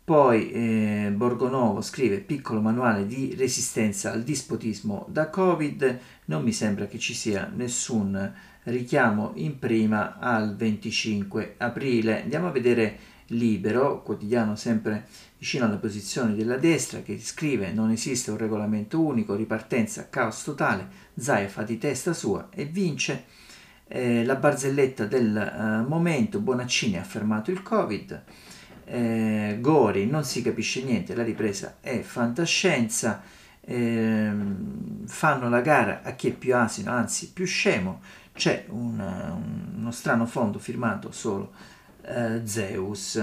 Poi 0.08 0.50
eh, 0.52 1.12
Borgonovo 1.14 1.82
scrive 1.82 2.20
piccolo 2.20 2.62
manuale 2.62 3.04
di 3.04 3.34
resistenza 3.36 4.10
al 4.10 4.22
dispotismo 4.22 5.04
da 5.10 5.28
Covid, 5.28 5.98
non 6.24 6.42
mi 6.42 6.52
sembra 6.52 6.86
che 6.86 6.98
ci 6.98 7.12
sia 7.12 7.52
nessun 7.54 8.32
richiamo 8.62 9.32
in 9.34 9.58
prima 9.58 10.16
al 10.18 10.56
25 10.56 11.56
aprile. 11.58 12.22
Andiamo 12.22 12.46
a 12.46 12.52
vedere 12.52 12.98
Libero, 13.26 14.02
quotidiano 14.02 14.56
sempre 14.56 15.04
vicino 15.36 15.66
alle 15.66 15.76
posizioni 15.76 16.34
della 16.34 16.56
destra, 16.56 17.02
che 17.02 17.20
scrive 17.20 17.70
non 17.72 17.90
esiste 17.90 18.30
un 18.30 18.38
regolamento 18.38 19.02
unico, 19.02 19.34
ripartenza, 19.34 20.08
caos 20.08 20.42
totale, 20.42 20.88
Zaia 21.18 21.48
fa 21.48 21.64
di 21.64 21.76
testa 21.76 22.14
sua 22.14 22.48
e 22.48 22.64
vince. 22.64 23.24
Eh, 23.86 24.24
la 24.24 24.36
barzelletta 24.36 25.04
del 25.04 25.36
eh, 25.36 25.86
momento, 25.86 26.40
Bonaccini 26.40 26.96
ha 26.96 27.04
fermato 27.04 27.50
il 27.50 27.62
Covid 27.62 28.24
eh, 28.90 29.58
Gori 29.60 30.06
non 30.06 30.24
si 30.24 30.42
capisce 30.42 30.82
niente, 30.82 31.14
la 31.14 31.22
ripresa 31.22 31.76
è 31.80 32.00
fantascienza, 32.00 33.22
ehm, 33.60 35.06
fanno 35.06 35.48
la 35.48 35.60
gara 35.60 36.02
a 36.02 36.12
chi 36.12 36.28
è 36.28 36.32
più 36.32 36.56
asino, 36.56 36.90
anzi 36.90 37.32
più 37.32 37.44
scemo, 37.44 38.00
c'è 38.32 38.64
un, 38.68 38.98
uno 39.76 39.90
strano 39.90 40.26
fondo 40.26 40.58
firmato 40.58 41.12
solo 41.12 41.52
eh, 42.02 42.40
Zeus. 42.44 43.22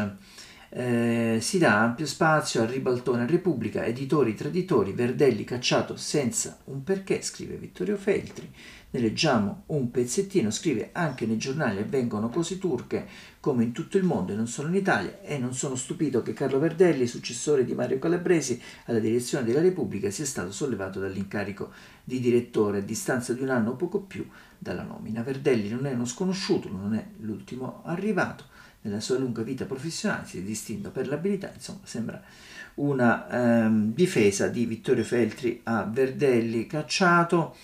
Eh, 0.70 1.38
si 1.40 1.58
dà 1.58 1.80
ampio 1.80 2.06
spazio 2.06 2.62
al 2.62 2.68
ribaltone 2.68 3.26
Repubblica, 3.26 3.86
editori 3.86 4.36
traditori, 4.36 4.92
Verdelli 4.92 5.46
cacciato 5.46 5.96
senza 5.96 6.58
un 6.66 6.84
perché, 6.84 7.22
scrive 7.22 7.56
Vittorio 7.56 7.96
Feltri. 7.96 8.52
Ne 8.96 9.02
leggiamo 9.02 9.64
un 9.68 9.92
pezzettino, 9.92 10.50
scrive 10.50 10.92
anche 10.94 11.26
nei 11.26 11.36
giornali 11.36 11.80
avvengono 11.80 12.30
cose 12.30 12.58
turche 12.58 13.06
come 13.42 13.66
in 13.66 13.74
tutto 13.74 13.98
il 13.98 14.06
mondo 14.06 14.32
e 14.32 14.38
non 14.38 14.48
solo 14.48 14.70
in 14.70 14.76
Italia 14.76 15.20
e 15.22 15.38
non 15.38 15.54
sono 15.54 15.76
stupito 15.76 16.22
che 16.22 16.32
Carlo 16.32 16.60
Verdelli, 16.60 17.06
successore 17.06 17.66
di 17.66 17.74
Mario 17.74 18.00
Calabresi 18.00 18.58
alla 18.86 19.00
direzione 19.00 19.44
della 19.44 19.60
Repubblica, 19.60 20.10
sia 20.12 20.24
stato 20.24 20.54
sollevato 20.54 21.02
dall'incarico 21.02 21.72
di 22.06 22.22
direttore 22.22 22.78
a 22.78 22.82
distanza 22.82 23.34
di 23.34 23.42
un 23.42 23.50
anno 23.50 23.72
o 23.72 23.76
poco 23.76 24.00
più 24.00 24.26
dalla 24.58 24.84
nomina. 24.84 25.24
Verdelli 25.24 25.68
non 25.68 25.88
è 25.88 25.92
uno 25.92 26.06
sconosciuto, 26.06 26.70
non 26.72 26.94
è 26.94 27.06
l'ultimo 27.18 27.82
arrivato 27.84 28.46
nella 28.84 29.02
sua 29.02 29.18
lunga 29.18 29.42
vita 29.42 29.66
professionale 29.66 30.26
si 30.26 30.38
è 30.38 30.42
distinto 30.42 30.92
per 30.92 31.08
l'abilità, 31.08 31.52
insomma 31.54 31.80
sembra 31.84 32.22
una 32.76 33.28
ehm, 33.30 33.94
difesa 33.94 34.48
di 34.48 34.66
Vittorio 34.66 35.04
Feltri 35.04 35.60
a 35.64 35.84
Verdelli 35.84 36.68
cacciato, 36.68 37.56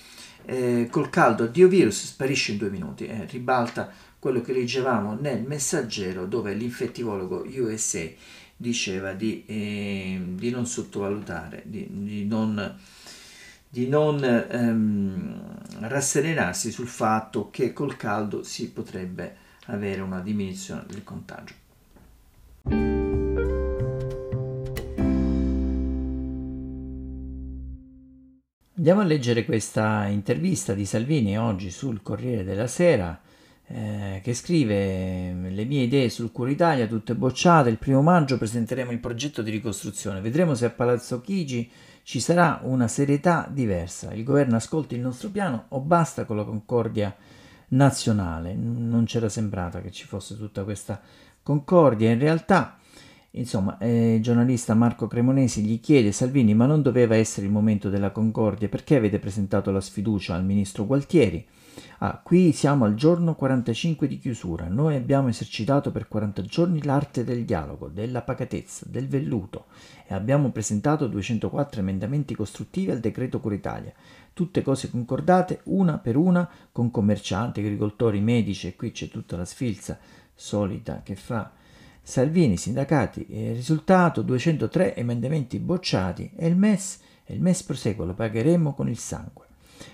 eh, 0.46 0.88
col 0.90 1.10
caldo 1.10 1.44
addio 1.44 1.68
virus 1.68 2.06
sparisce 2.06 2.54
in 2.54 2.58
due 2.58 2.70
minuti, 2.70 3.06
eh, 3.06 3.26
ribalta 3.26 3.92
quello 4.20 4.42
che 4.42 4.54
leggevamo 4.54 5.18
nel 5.20 5.44
messaggero 5.44 6.26
dove 6.26 6.54
l'infettivologo 6.54 7.46
USA 7.58 8.08
diceva 8.56 9.14
di, 9.14 9.44
eh, 9.48 10.22
di 10.36 10.50
non 10.52 10.68
sottovalutare, 10.68 11.64
di, 11.66 11.88
di 11.90 12.26
non, 12.26 12.78
di 13.68 13.88
non 13.88 14.24
ehm, 14.24 15.88
rasserenarsi 15.88 16.72
sul 16.72 16.88
fatto 16.88 17.50
che 17.50 17.74
col 17.74 17.98
caldo 17.98 18.44
si 18.44 18.70
potrebbe 18.70 19.36
avere 19.66 20.02
una 20.02 20.20
diminuzione 20.20 20.84
del 20.88 21.04
contagio. 21.04 23.01
Andiamo 28.82 29.02
a 29.02 29.06
leggere 29.06 29.46
questa 29.46 30.08
intervista 30.08 30.74
di 30.74 30.88
Salvini 30.88 31.38
oggi 31.38 31.70
sul 31.70 32.02
Corriere 32.02 32.44
della 32.44 32.66
Sera 32.66 33.22
eh, 33.68 34.22
che 34.24 34.34
scrive 34.34 35.34
le 35.34 35.66
mie 35.66 35.84
idee 35.84 36.10
sul 36.10 36.32
Cura 36.32 36.50
Italia 36.50 36.88
tutte 36.88 37.14
bocciate, 37.14 37.70
il 37.70 37.78
primo 37.78 38.02
maggio 38.02 38.40
presenteremo 38.40 38.90
il 38.90 38.98
progetto 38.98 39.44
di 39.44 39.52
ricostruzione, 39.52 40.20
vedremo 40.20 40.56
se 40.56 40.66
a 40.66 40.72
Palazzo 40.72 41.22
Chigi 41.22 41.70
ci 42.02 42.20
sarà 42.20 42.60
una 42.64 42.88
serietà 42.88 43.48
diversa, 43.48 44.14
il 44.14 44.24
governo 44.24 44.56
ascolti 44.56 44.96
il 44.96 45.02
nostro 45.02 45.30
piano 45.30 45.66
o 45.68 45.80
basta 45.80 46.26
con 46.26 46.38
la 46.38 46.44
concordia 46.44 47.16
nazionale. 47.68 48.56
Non 48.56 49.04
c'era 49.06 49.30
sembrata 49.30 49.80
che 49.84 49.92
ci 49.92 50.08
fosse 50.08 50.36
tutta 50.36 50.64
questa 50.64 51.00
concordia. 51.44 52.10
In 52.10 52.18
realtà, 52.18 52.80
insomma, 53.32 53.78
eh, 53.78 54.16
il 54.16 54.22
giornalista 54.22 54.74
Marco 54.74 55.08
Cremonesi 55.08 55.62
gli 55.62 55.80
chiede 55.80 56.12
Salvini, 56.12 56.54
ma 56.54 56.66
non 56.66 56.82
doveva 56.82 57.16
essere 57.16 57.46
il 57.46 57.52
momento 57.52 57.90
della 57.90 58.12
concordia? 58.12 58.70
Perché 58.70 58.96
avete 58.96 59.20
presentato 59.20 59.72
la 59.72 59.82
sfiducia 59.82 60.36
al 60.36 60.46
ministro 60.46 60.86
Gualtieri? 60.86 61.46
Ah, 62.00 62.20
qui 62.22 62.52
siamo 62.52 62.86
al 62.86 62.96
giorno 62.96 63.36
45 63.36 64.08
di 64.08 64.18
chiusura. 64.18 64.68
Noi 64.68 64.96
abbiamo 64.96 65.30
esercitato 65.30 65.92
per 65.92 66.08
40 66.08 66.42
giorni 66.42 66.84
l'arte 66.84 67.24
del 67.24 67.46
dialogo, 67.46 67.88
della 67.88 68.22
pacatezza, 68.22 68.86
del 68.90 69.08
velluto 69.08 69.68
e 70.06 70.14
abbiamo 70.14 70.52
presentato 70.52 71.08
204 71.08 71.80
emendamenti 71.80 72.36
costruttivi 72.36 72.92
al 72.92 73.00
decreto 73.00 73.40
Cura 73.40 73.56
Italia 73.56 73.94
tutte 74.34 74.62
cose 74.62 74.90
concordate 74.90 75.62
una 75.66 75.98
per 75.98 76.16
una 76.16 76.50
con 76.72 76.90
commercianti, 76.90 77.60
agricoltori, 77.60 78.22
medici 78.22 78.68
e 78.68 78.76
qui 78.76 78.92
c'è 78.92 79.08
tutta 79.08 79.38
la 79.38 79.46
sfilza 79.46 80.00
solita 80.34 81.02
che 81.04 81.16
fa 81.16 81.52
Salvini, 82.04 82.58
sindacati. 82.58 83.26
Il 83.30 83.56
risultato 83.56 84.22
203 84.22 84.96
emendamenti 84.96 85.60
bocciati 85.60 86.32
e 86.36 86.48
il 86.48 86.56
MES, 86.56 87.00
e 87.26 87.36
il 87.36 87.42
MES 87.42 87.64
prosegue, 87.64 88.06
lo 88.06 88.14
pagheremo 88.14 88.74
con 88.74 88.90
il 88.90 88.98
sangue. 88.98 89.46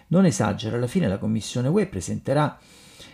Non 0.08 0.26
esagero, 0.26 0.78
alla 0.78 0.88
fine 0.88 1.08
la 1.08 1.18
Commissione 1.18 1.68
UE 1.68 1.86
presenterà 1.88 2.58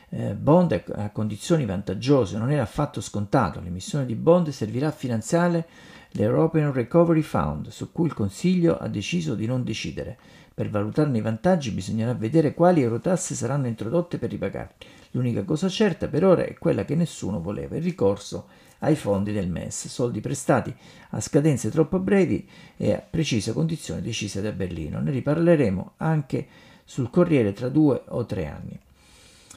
eh, 0.10 0.36
bond 0.36 0.84
a 0.95 1.10
condizioni 1.10 1.65
vantaggiose, 1.65 2.38
non 2.38 2.51
era 2.51 2.62
affatto 2.62 3.01
scontato. 3.01 3.60
L'emissione 3.60 4.06
di 4.06 4.15
bond 4.15 4.49
servirà 4.49 4.88
a 4.88 4.91
finanziare 4.91 5.67
l'European 6.12 6.71
Recovery 6.71 7.21
Fund, 7.21 7.69
su 7.69 7.91
cui 7.91 8.06
il 8.06 8.13
Consiglio 8.13 8.77
ha 8.77 8.88
deciso 8.88 9.34
di 9.34 9.47
non 9.47 9.63
decidere. 9.63 10.17
Per 10.53 10.69
valutarne 10.69 11.17
i 11.17 11.21
vantaggi 11.21 11.71
bisognerà 11.71 12.13
vedere 12.13 12.53
quali 12.53 12.84
eurotasse 12.84 13.34
saranno 13.34 13.65
introdotte 13.65 14.19
per 14.19 14.29
ripagarli. 14.29 14.73
L'unica 15.12 15.43
cosa 15.43 15.67
certa 15.67 16.08
per 16.08 16.23
ora 16.23 16.43
è 16.43 16.53
quella 16.53 16.86
che 16.86 16.93
nessuno 16.93 17.41
voleva, 17.41 17.75
il 17.75 17.82
ricorso 17.82 18.47
ai 18.83 18.95
fondi 18.95 19.31
del 19.31 19.49
MES, 19.49 19.87
soldi 19.87 20.19
prestati 20.19 20.73
a 21.11 21.19
scadenze 21.19 21.69
troppo 21.69 21.99
brevi 21.99 22.47
e 22.77 22.93
a 22.93 23.03
precise 23.07 23.53
condizioni 23.53 24.01
decise 24.01 24.41
da 24.41 24.51
Berlino. 24.51 24.99
Ne 24.99 25.11
riparleremo 25.11 25.93
anche 25.97 26.47
sul 26.83 27.09
Corriere 27.09 27.53
tra 27.53 27.69
due 27.69 28.03
o 28.07 28.25
tre 28.25 28.47
anni. 28.47 28.77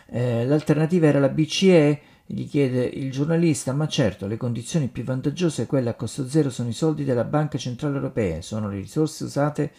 Eh, 0.08 0.46
l'alternativa 0.46 1.08
era 1.08 1.18
la 1.18 1.28
BCE, 1.28 2.00
gli 2.24 2.48
chiede 2.48 2.84
il 2.84 3.10
giornalista, 3.10 3.72
ma 3.72 3.88
certo 3.88 4.26
le 4.26 4.36
condizioni 4.36 4.88
più 4.88 5.02
vantaggiose, 5.02 5.66
quelle 5.66 5.90
a 5.90 5.94
costo 5.94 6.28
zero, 6.28 6.50
sono 6.50 6.68
i 6.68 6.72
soldi 6.72 7.04
della 7.04 7.24
Banca 7.24 7.58
Centrale 7.58 7.96
Europea, 7.96 8.40
sono 8.42 8.68
le 8.68 8.76
risorse 8.76 9.24
usate 9.24 9.72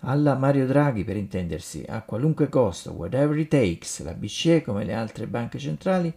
alla 0.00 0.34
Mario 0.34 0.66
Draghi 0.66 1.04
per 1.04 1.16
intendersi, 1.16 1.84
a 1.86 2.02
qualunque 2.02 2.48
costo, 2.48 2.92
whatever 2.92 3.38
it 3.38 3.48
takes, 3.48 4.02
la 4.02 4.14
BCE 4.14 4.62
come 4.62 4.84
le 4.84 4.94
altre 4.94 5.26
banche 5.26 5.58
centrali 5.58 6.12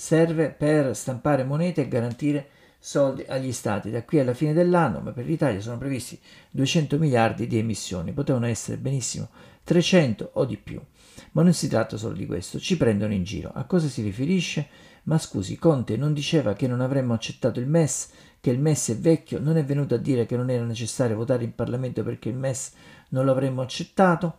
serve 0.00 0.48
per 0.48 0.96
stampare 0.96 1.44
monete 1.44 1.82
e 1.82 1.88
garantire 1.88 2.48
soldi 2.78 3.22
agli 3.28 3.52
stati 3.52 3.90
da 3.90 4.02
qui 4.02 4.18
alla 4.18 4.32
fine 4.32 4.54
dell'anno, 4.54 5.00
ma 5.00 5.12
per 5.12 5.26
l'Italia 5.26 5.60
sono 5.60 5.76
previsti 5.76 6.18
200 6.52 6.98
miliardi 6.98 7.46
di 7.46 7.58
emissioni, 7.58 8.12
potevano 8.12 8.46
essere 8.46 8.78
benissimo 8.78 9.28
300 9.62 10.30
o 10.32 10.46
di 10.46 10.56
più. 10.56 10.80
Ma 11.32 11.42
non 11.42 11.52
si 11.52 11.68
tratta 11.68 11.98
solo 11.98 12.14
di 12.14 12.24
questo, 12.24 12.58
ci 12.58 12.78
prendono 12.78 13.12
in 13.12 13.24
giro. 13.24 13.50
A 13.52 13.64
cosa 13.64 13.88
si 13.88 14.00
riferisce? 14.00 14.68
Ma 15.02 15.18
scusi, 15.18 15.58
Conte 15.58 15.98
non 15.98 16.14
diceva 16.14 16.54
che 16.54 16.66
non 16.66 16.80
avremmo 16.80 17.12
accettato 17.12 17.60
il 17.60 17.68
MES, 17.68 18.08
che 18.40 18.50
il 18.50 18.58
MES 18.58 18.92
è 18.92 18.96
vecchio, 18.96 19.38
non 19.38 19.58
è 19.58 19.64
venuto 19.66 19.96
a 19.96 19.98
dire 19.98 20.24
che 20.24 20.36
non 20.36 20.48
era 20.48 20.64
necessario 20.64 21.14
votare 21.14 21.44
in 21.44 21.54
Parlamento 21.54 22.02
perché 22.02 22.30
il 22.30 22.36
MES 22.36 22.72
non 23.10 23.26
lo 23.26 23.32
avremmo 23.32 23.60
accettato? 23.60 24.38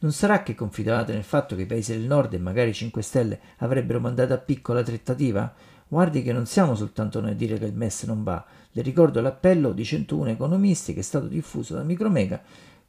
Non 0.00 0.12
sarà 0.12 0.42
che 0.42 0.54
confidavate 0.54 1.12
nel 1.12 1.24
fatto 1.24 1.56
che 1.56 1.62
i 1.62 1.66
paesi 1.66 1.92
del 1.92 2.06
nord 2.06 2.34
e 2.34 2.38
magari 2.38 2.72
5 2.72 3.02
Stelle 3.02 3.40
avrebbero 3.58 4.00
mandato 4.00 4.32
a 4.32 4.38
picco 4.38 4.72
la 4.72 4.82
trattativa? 4.82 5.52
Guardi 5.88 6.22
che 6.22 6.32
non 6.32 6.46
siamo 6.46 6.74
soltanto 6.74 7.20
noi 7.20 7.32
a 7.32 7.34
dire 7.34 7.58
che 7.58 7.64
il 7.64 7.74
MES 7.74 8.04
non 8.04 8.22
va. 8.22 8.44
Le 8.70 8.82
ricordo 8.82 9.20
l'appello 9.20 9.72
di 9.72 9.84
101 9.84 10.30
economisti 10.30 10.94
che 10.94 11.00
è 11.00 11.02
stato 11.02 11.26
diffuso 11.26 11.74
da 11.74 11.82
Micromega 11.82 12.40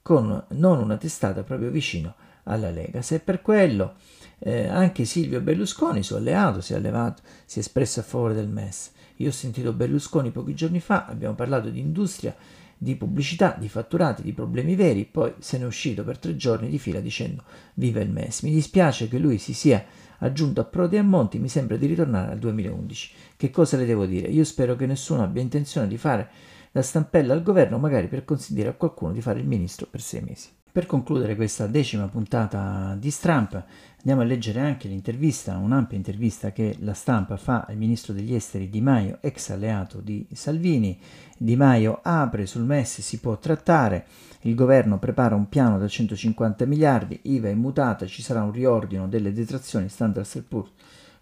con 0.01 0.43
non 0.49 0.79
una 0.79 0.97
testata 0.97 1.43
proprio 1.43 1.69
vicino 1.69 2.15
alla 2.43 2.69
Lega. 2.69 3.01
Se 3.01 3.17
è 3.17 3.19
per 3.19 3.41
quello 3.41 3.95
eh, 4.39 4.67
anche 4.67 5.05
Silvio 5.05 5.41
Berlusconi, 5.41 6.03
suo 6.03 6.17
alleato, 6.17 6.61
si 6.61 6.73
è, 6.73 6.75
allevato, 6.75 7.21
si 7.45 7.57
è 7.57 7.61
espresso 7.61 7.99
a 7.99 8.03
favore 8.03 8.33
del 8.33 8.47
MES. 8.47 8.91
Io 9.17 9.29
ho 9.29 9.33
sentito 9.33 9.73
Berlusconi 9.73 10.31
pochi 10.31 10.55
giorni 10.55 10.79
fa, 10.79 11.05
abbiamo 11.05 11.35
parlato 11.35 11.69
di 11.69 11.79
industria 11.79 12.35
di 12.83 12.95
pubblicità, 12.95 13.55
di 13.59 13.69
fatturati, 13.69 14.23
di 14.23 14.33
problemi 14.33 14.73
veri, 14.73 15.05
poi 15.05 15.35
se 15.37 15.59
ne 15.59 15.65
è 15.65 15.67
uscito 15.67 16.03
per 16.03 16.17
tre 16.17 16.35
giorni 16.35 16.67
di 16.67 16.79
fila 16.79 16.99
dicendo 16.99 17.43
viva 17.75 17.99
il 17.99 18.09
MES. 18.09 18.41
Mi 18.41 18.51
dispiace 18.51 19.07
che 19.07 19.19
lui 19.19 19.37
si 19.37 19.53
sia 19.53 19.85
aggiunto 20.17 20.61
a 20.61 20.63
Prodi 20.63 20.95
e 20.95 20.99
a 20.99 21.03
Monti, 21.03 21.37
mi 21.37 21.47
sembra 21.47 21.77
di 21.77 21.85
ritornare 21.85 22.31
al 22.31 22.39
2011. 22.39 23.11
Che 23.37 23.51
cosa 23.51 23.77
le 23.77 23.85
devo 23.85 24.07
dire? 24.07 24.29
Io 24.29 24.43
spero 24.43 24.75
che 24.75 24.87
nessuno 24.87 25.21
abbia 25.21 25.43
intenzione 25.43 25.87
di 25.87 25.97
fare 25.97 26.27
la 26.71 26.81
stampella 26.81 27.33
al 27.33 27.43
governo, 27.43 27.77
magari 27.77 28.07
per 28.07 28.25
consentire 28.25 28.69
a 28.69 28.73
qualcuno 28.73 29.11
di 29.11 29.21
fare 29.21 29.39
il 29.39 29.45
ministro 29.45 29.85
per 29.85 30.01
sei 30.01 30.21
mesi. 30.21 30.49
Per 30.73 30.85
concludere 30.85 31.35
questa 31.35 31.67
decima 31.67 32.07
puntata 32.07 32.95
di 32.97 33.11
Stramp, 33.11 33.61
andiamo 33.97 34.21
a 34.21 34.23
leggere 34.23 34.61
anche 34.61 34.87
l'intervista, 34.87 35.57
un'ampia 35.57 35.97
intervista 35.97 36.53
che 36.53 36.77
la 36.79 36.93
stampa 36.93 37.35
fa 37.35 37.65
al 37.67 37.75
ministro 37.75 38.13
degli 38.13 38.33
esteri 38.33 38.69
Di 38.69 38.79
Maio, 38.79 39.17
ex 39.19 39.49
alleato 39.49 39.99
di 39.99 40.25
Salvini. 40.31 40.97
Di 41.37 41.57
Maio 41.57 41.99
apre 42.01 42.45
sul 42.45 42.63
MES, 42.63 43.01
si 43.01 43.19
può 43.19 43.37
trattare, 43.37 44.05
il 44.43 44.55
governo 44.55 44.97
prepara 44.97 45.35
un 45.35 45.49
piano 45.49 45.77
da 45.77 45.89
150 45.89 46.65
miliardi, 46.65 47.19
IVA 47.23 47.49
immutata, 47.49 48.05
ci 48.05 48.21
sarà 48.21 48.41
un 48.41 48.53
riordino 48.53 49.09
delle 49.09 49.33
detrazioni, 49.33 49.89
standard 49.89 50.43
Poor's 50.47 50.71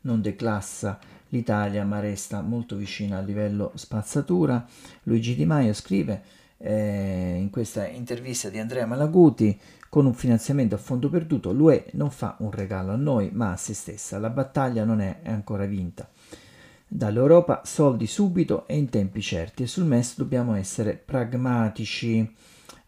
non 0.01 0.21
declassa 0.21 0.99
l'Italia 1.29 1.83
ma 1.83 1.99
resta 1.99 2.41
molto 2.41 2.75
vicina 2.75 3.17
al 3.17 3.25
livello 3.25 3.71
spazzatura. 3.75 4.65
Luigi 5.03 5.35
Di 5.35 5.45
Maio 5.45 5.73
scrive 5.73 6.21
eh, 6.59 7.37
in 7.37 7.49
questa 7.49 7.87
intervista 7.87 8.49
di 8.49 8.59
Andrea 8.59 8.85
Malaguti, 8.85 9.57
con 9.87 10.05
un 10.05 10.13
finanziamento 10.13 10.75
a 10.75 10.77
fondo 10.77 11.09
perduto, 11.09 11.51
l'UE 11.51 11.85
non 11.93 12.11
fa 12.11 12.35
un 12.39 12.51
regalo 12.51 12.91
a 12.91 12.95
noi, 12.95 13.31
ma 13.33 13.53
a 13.53 13.57
se 13.57 13.73
stessa. 13.73 14.19
La 14.19 14.29
battaglia 14.29 14.83
non 14.83 15.01
è 15.01 15.21
ancora 15.23 15.65
vinta. 15.65 16.07
Dall'Europa 16.91 17.61
soldi 17.65 18.07
subito 18.07 18.67
e 18.67 18.75
in 18.77 18.89
tempi 18.89 19.21
certi 19.21 19.63
e 19.63 19.67
sul 19.67 19.85
MES 19.85 20.17
dobbiamo 20.17 20.55
essere 20.55 20.93
pragmatici. 20.93 22.35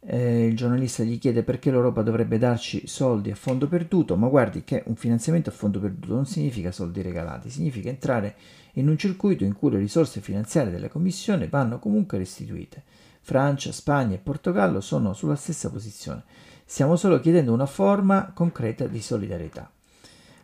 Eh, 0.03 0.47
il 0.47 0.55
giornalista 0.55 1.03
gli 1.03 1.19
chiede 1.19 1.43
perché 1.43 1.69
l'Europa 1.69 2.01
dovrebbe 2.01 2.39
darci 2.39 2.88
soldi 2.88 3.29
a 3.29 3.36
fondo 3.36 3.67
perduto, 3.67 4.15
ma 4.15 4.27
guardi 4.27 4.63
che 4.63 4.84
un 4.88 4.95
finanziamento 4.95 5.49
a 5.49 5.53
fondo 5.53 5.79
perduto 5.79 6.15
non 6.15 6.25
significa 6.25 6.71
soldi 6.71 7.03
regalati, 7.03 7.51
significa 7.51 7.89
entrare 7.89 8.36
in 8.73 8.89
un 8.89 8.97
circuito 8.97 9.43
in 9.43 9.55
cui 9.55 9.69
le 9.69 9.77
risorse 9.77 10.19
finanziarie 10.19 10.71
della 10.71 10.89
Commissione 10.89 11.47
vanno 11.47 11.77
comunque 11.77 12.17
restituite. 12.17 12.84
Francia, 13.21 13.71
Spagna 13.71 14.15
e 14.15 14.19
Portogallo 14.19 14.81
sono 14.81 15.13
sulla 15.13 15.36
stessa 15.36 15.69
posizione. 15.69 16.23
Stiamo 16.65 16.95
solo 16.95 17.19
chiedendo 17.19 17.53
una 17.53 17.65
forma 17.65 18.31
concreta 18.34 18.88
di 18.88 19.01
solidarietà. 19.01 19.71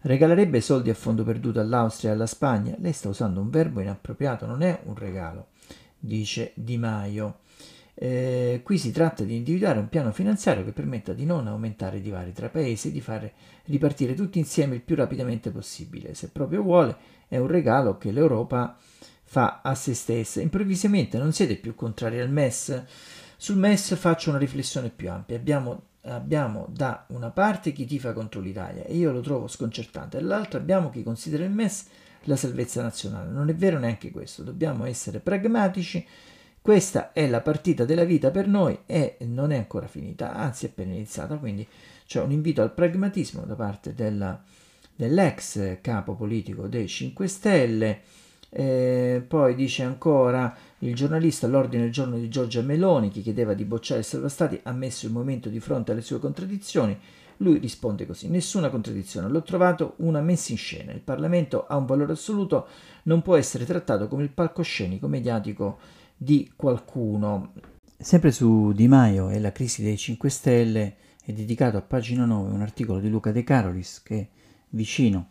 Regalerebbe 0.02 0.62
soldi 0.62 0.90
a 0.90 0.94
fondo 0.94 1.24
perduto 1.24 1.60
all'Austria 1.60 2.12
e 2.12 2.14
alla 2.14 2.28
Spagna? 2.28 2.76
Lei 2.80 2.94
sta 2.94 3.10
usando 3.10 3.42
un 3.42 3.50
verbo 3.50 3.82
inappropriato, 3.82 4.46
non 4.46 4.62
è 4.62 4.82
un 4.86 4.96
regalo, 4.96 5.48
dice 5.98 6.52
Di 6.56 6.78
Maio. 6.78 7.40
Eh, 8.00 8.62
qui 8.64 8.78
si 8.78 8.92
tratta 8.92 9.24
di 9.24 9.36
individuare 9.36 9.80
un 9.80 9.90
piano 9.90 10.12
finanziario 10.12 10.64
che 10.64 10.72
permetta 10.72 11.14
di 11.14 11.26
non 11.26 11.48
aumentare 11.48 11.98
i 11.98 12.02
divari 12.02 12.32
tra 12.32 12.48
paesi 12.48 12.90
e 12.90 12.92
di 12.92 13.02
fare 13.02 13.34
ripartire 13.66 14.14
tutti 14.14 14.38
insieme 14.38 14.76
il 14.76 14.82
più 14.82 14.96
rapidamente 14.96 15.50
possibile. 15.50 16.14
Se 16.14 16.30
proprio 16.30 16.62
vuole, 16.62 16.96
è 17.28 17.38
un 17.38 17.48
regalo 17.48 17.98
che 17.98 18.12
l'Europa 18.12 18.78
fa 19.28 19.60
a 19.62 19.76
se 19.76 19.94
stessa. 19.94 20.42
Improvvisamente 20.42 21.18
non 21.18 21.34
siete 21.34 21.58
più 21.58 21.76
contrari 21.76 22.20
al 22.20 22.32
MES? 22.32 22.84
Sul 23.36 23.58
MES 23.58 23.96
faccio 23.96 24.30
una 24.30 24.40
riflessione 24.40 24.90
più 24.90 25.12
ampia. 25.12 25.36
Abbiamo, 25.36 25.82
abbiamo 26.04 26.68
da 26.72 27.06
una 27.10 27.30
parte 27.30 27.74
chi 27.74 27.86
tifa 27.86 28.14
contro 28.14 28.40
l'Italia 28.40 28.84
e 28.86 28.96
io 28.96 29.12
lo 29.12 29.22
trovo 29.22 29.48
sconcertante, 29.48 30.18
dall'altra 30.18 30.60
abbiamo 30.60 30.90
chi 30.90 31.04
considera 31.04 31.44
il 31.44 31.52
MES 31.52 31.86
la 32.24 32.36
salvezza 32.36 32.82
nazionale. 32.82 33.30
Non 33.30 33.50
è 33.50 33.56
vero 33.56 33.78
neanche 33.78 34.12
questo, 34.12 34.44
dobbiamo 34.44 34.86
essere 34.86 35.20
pragmatici 35.20 36.06
questa 36.68 37.14
è 37.14 37.26
la 37.30 37.40
partita 37.40 37.86
della 37.86 38.04
vita 38.04 38.30
per 38.30 38.46
noi 38.46 38.78
e 38.86 39.16
non 39.20 39.52
è 39.52 39.56
ancora 39.56 39.88
finita, 39.88 40.34
anzi 40.34 40.66
è 40.66 40.70
appena 40.70 40.92
iniziata, 40.92 41.38
quindi 41.38 41.66
c'è 42.06 42.22
un 42.22 42.32
invito 42.32 42.62
al 42.62 42.74
pragmatismo 42.74 43.44
da 43.46 43.56
parte 43.56 43.94
della, 43.94 44.44
dell'ex 44.94 45.80
capo 45.80 46.16
politico 46.16 46.68
dei 46.68 46.90
5 46.90 47.26
Stelle. 47.26 48.02
Eh, 48.50 49.24
poi 49.28 49.56
dice 49.56 49.84
ancora 49.84 50.56
il 50.80 50.96
giornalista 50.96 51.48
all'ordine 51.48 51.84
del 51.84 51.92
giorno 51.92 52.18
di 52.18 52.30
Giorgia 52.30 52.62
Meloni 52.62 53.10
che 53.10 53.22
chiedeva 53.22 53.54
di 53.54 53.66
bocciare 53.66 54.00
il 54.00 54.06
salvastati 54.06 54.60
ha 54.64 54.72
messo 54.72 55.06
il 55.06 55.12
momento 55.12 55.50
di 55.50 55.60
fronte 55.60 55.92
alle 55.92 56.02
sue 56.02 56.20
contraddizioni 56.20 56.98
lui 57.38 57.58
risponde 57.58 58.06
così 58.06 58.30
nessuna 58.30 58.70
contraddizione 58.70 59.28
l'ho 59.28 59.44
trovato 59.44 59.96
una 59.98 60.22
messa 60.22 60.54
in 60.54 60.58
scena 60.58 60.94
il 60.94 61.02
Parlamento 61.02 61.66
ha 61.68 61.76
un 61.76 61.86
valore 61.86 62.14
assoluto 62.14 62.68
non 63.04 63.22
può 63.22 63.36
essere 63.36 63.66
trattato 63.66 64.08
come 64.08 64.24
il 64.24 64.30
palcoscenico 64.30 65.08
mediatico 65.08 65.78
di 66.18 66.52
qualcuno. 66.56 67.54
Sempre 67.98 68.32
su 68.32 68.74
Di 68.74 68.88
Maio 68.88 69.30
e 69.30 69.40
la 69.40 69.52
crisi 69.52 69.84
dei 69.84 69.98
5 69.98 70.30
Stelle 70.30 70.96
è 71.24 71.32
dedicato 71.32 71.78
a 71.78 71.82
pagina 71.82 72.26
9 72.26 72.52
un 72.52 72.62
articolo 72.62 73.00
di 73.00 73.10
Luca 73.10 73.32
De 73.32 73.44
Carolis 73.44 74.02
che 74.02 74.30
vicino 74.70 75.30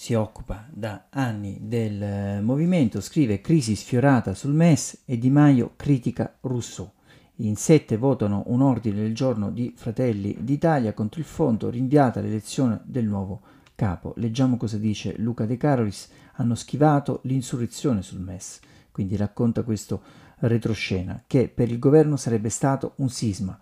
si 0.00 0.14
occupa 0.14 0.66
da 0.70 1.08
anni 1.10 1.58
del 1.60 2.02
eh, 2.02 2.40
movimento, 2.40 3.02
scrive 3.02 3.42
crisi 3.42 3.76
sfiorata 3.76 4.32
sul 4.32 4.54
MES 4.54 5.02
e 5.04 5.18
Di 5.18 5.28
Maio 5.28 5.74
critica 5.76 6.38
Rousseau. 6.40 6.90
In 7.36 7.54
sette 7.56 7.98
votano 7.98 8.44
un 8.46 8.62
ordine 8.62 9.02
del 9.02 9.14
giorno 9.14 9.50
di 9.50 9.74
Fratelli 9.76 10.38
d'Italia 10.40 10.94
contro 10.94 11.20
il 11.20 11.26
fondo, 11.26 11.68
rinviata 11.68 12.22
l'elezione 12.22 12.80
del 12.84 13.04
nuovo 13.04 13.42
capo. 13.74 14.14
Leggiamo 14.16 14.56
cosa 14.56 14.78
dice 14.78 15.16
Luca 15.18 15.44
De 15.44 15.58
Carolis. 15.58 16.08
Hanno 16.36 16.54
schivato 16.54 17.20
l'insurrezione 17.24 18.00
sul 18.00 18.20
MES 18.20 18.60
quindi 18.90 19.16
racconta 19.16 19.62
questo 19.62 20.02
retroscena, 20.40 21.22
che 21.26 21.48
per 21.48 21.70
il 21.70 21.78
governo 21.78 22.16
sarebbe 22.16 22.48
stato 22.48 22.92
un 22.96 23.08
sisma 23.08 23.58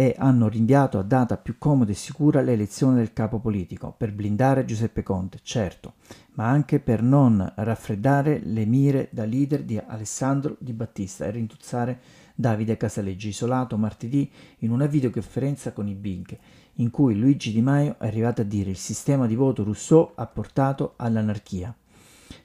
e 0.00 0.14
hanno 0.16 0.48
rinviato 0.48 0.98
a 0.98 1.02
data 1.02 1.36
più 1.36 1.58
comoda 1.58 1.90
e 1.90 1.94
sicura 1.94 2.40
l'elezione 2.40 2.96
del 2.96 3.12
capo 3.12 3.38
politico, 3.38 3.94
per 3.94 4.14
blindare 4.14 4.64
Giuseppe 4.64 5.02
Conte, 5.02 5.40
certo, 5.42 5.96
ma 6.36 6.48
anche 6.48 6.80
per 6.80 7.02
non 7.02 7.52
raffreddare 7.56 8.40
le 8.42 8.64
mire 8.64 9.08
da 9.10 9.26
leader 9.26 9.62
di 9.62 9.76
Alessandro 9.76 10.56
Di 10.58 10.72
Battista 10.72 11.26
e 11.26 11.32
rintuzzare 11.32 12.00
Davide 12.34 12.78
Casaleggi, 12.78 13.28
isolato 13.28 13.76
martedì 13.76 14.30
in 14.60 14.70
una 14.70 14.86
videoconferenza 14.86 15.72
con 15.72 15.86
i 15.86 15.94
Big, 15.94 16.34
in 16.76 16.88
cui 16.88 17.14
Luigi 17.14 17.52
Di 17.52 17.60
Maio 17.60 17.96
è 17.98 18.06
arrivato 18.06 18.40
a 18.40 18.44
dire 18.44 18.70
il 18.70 18.78
sistema 18.78 19.26
di 19.26 19.34
voto 19.34 19.64
Rousseau 19.64 20.12
ha 20.14 20.26
portato 20.26 20.94
all'anarchia. 20.96 21.74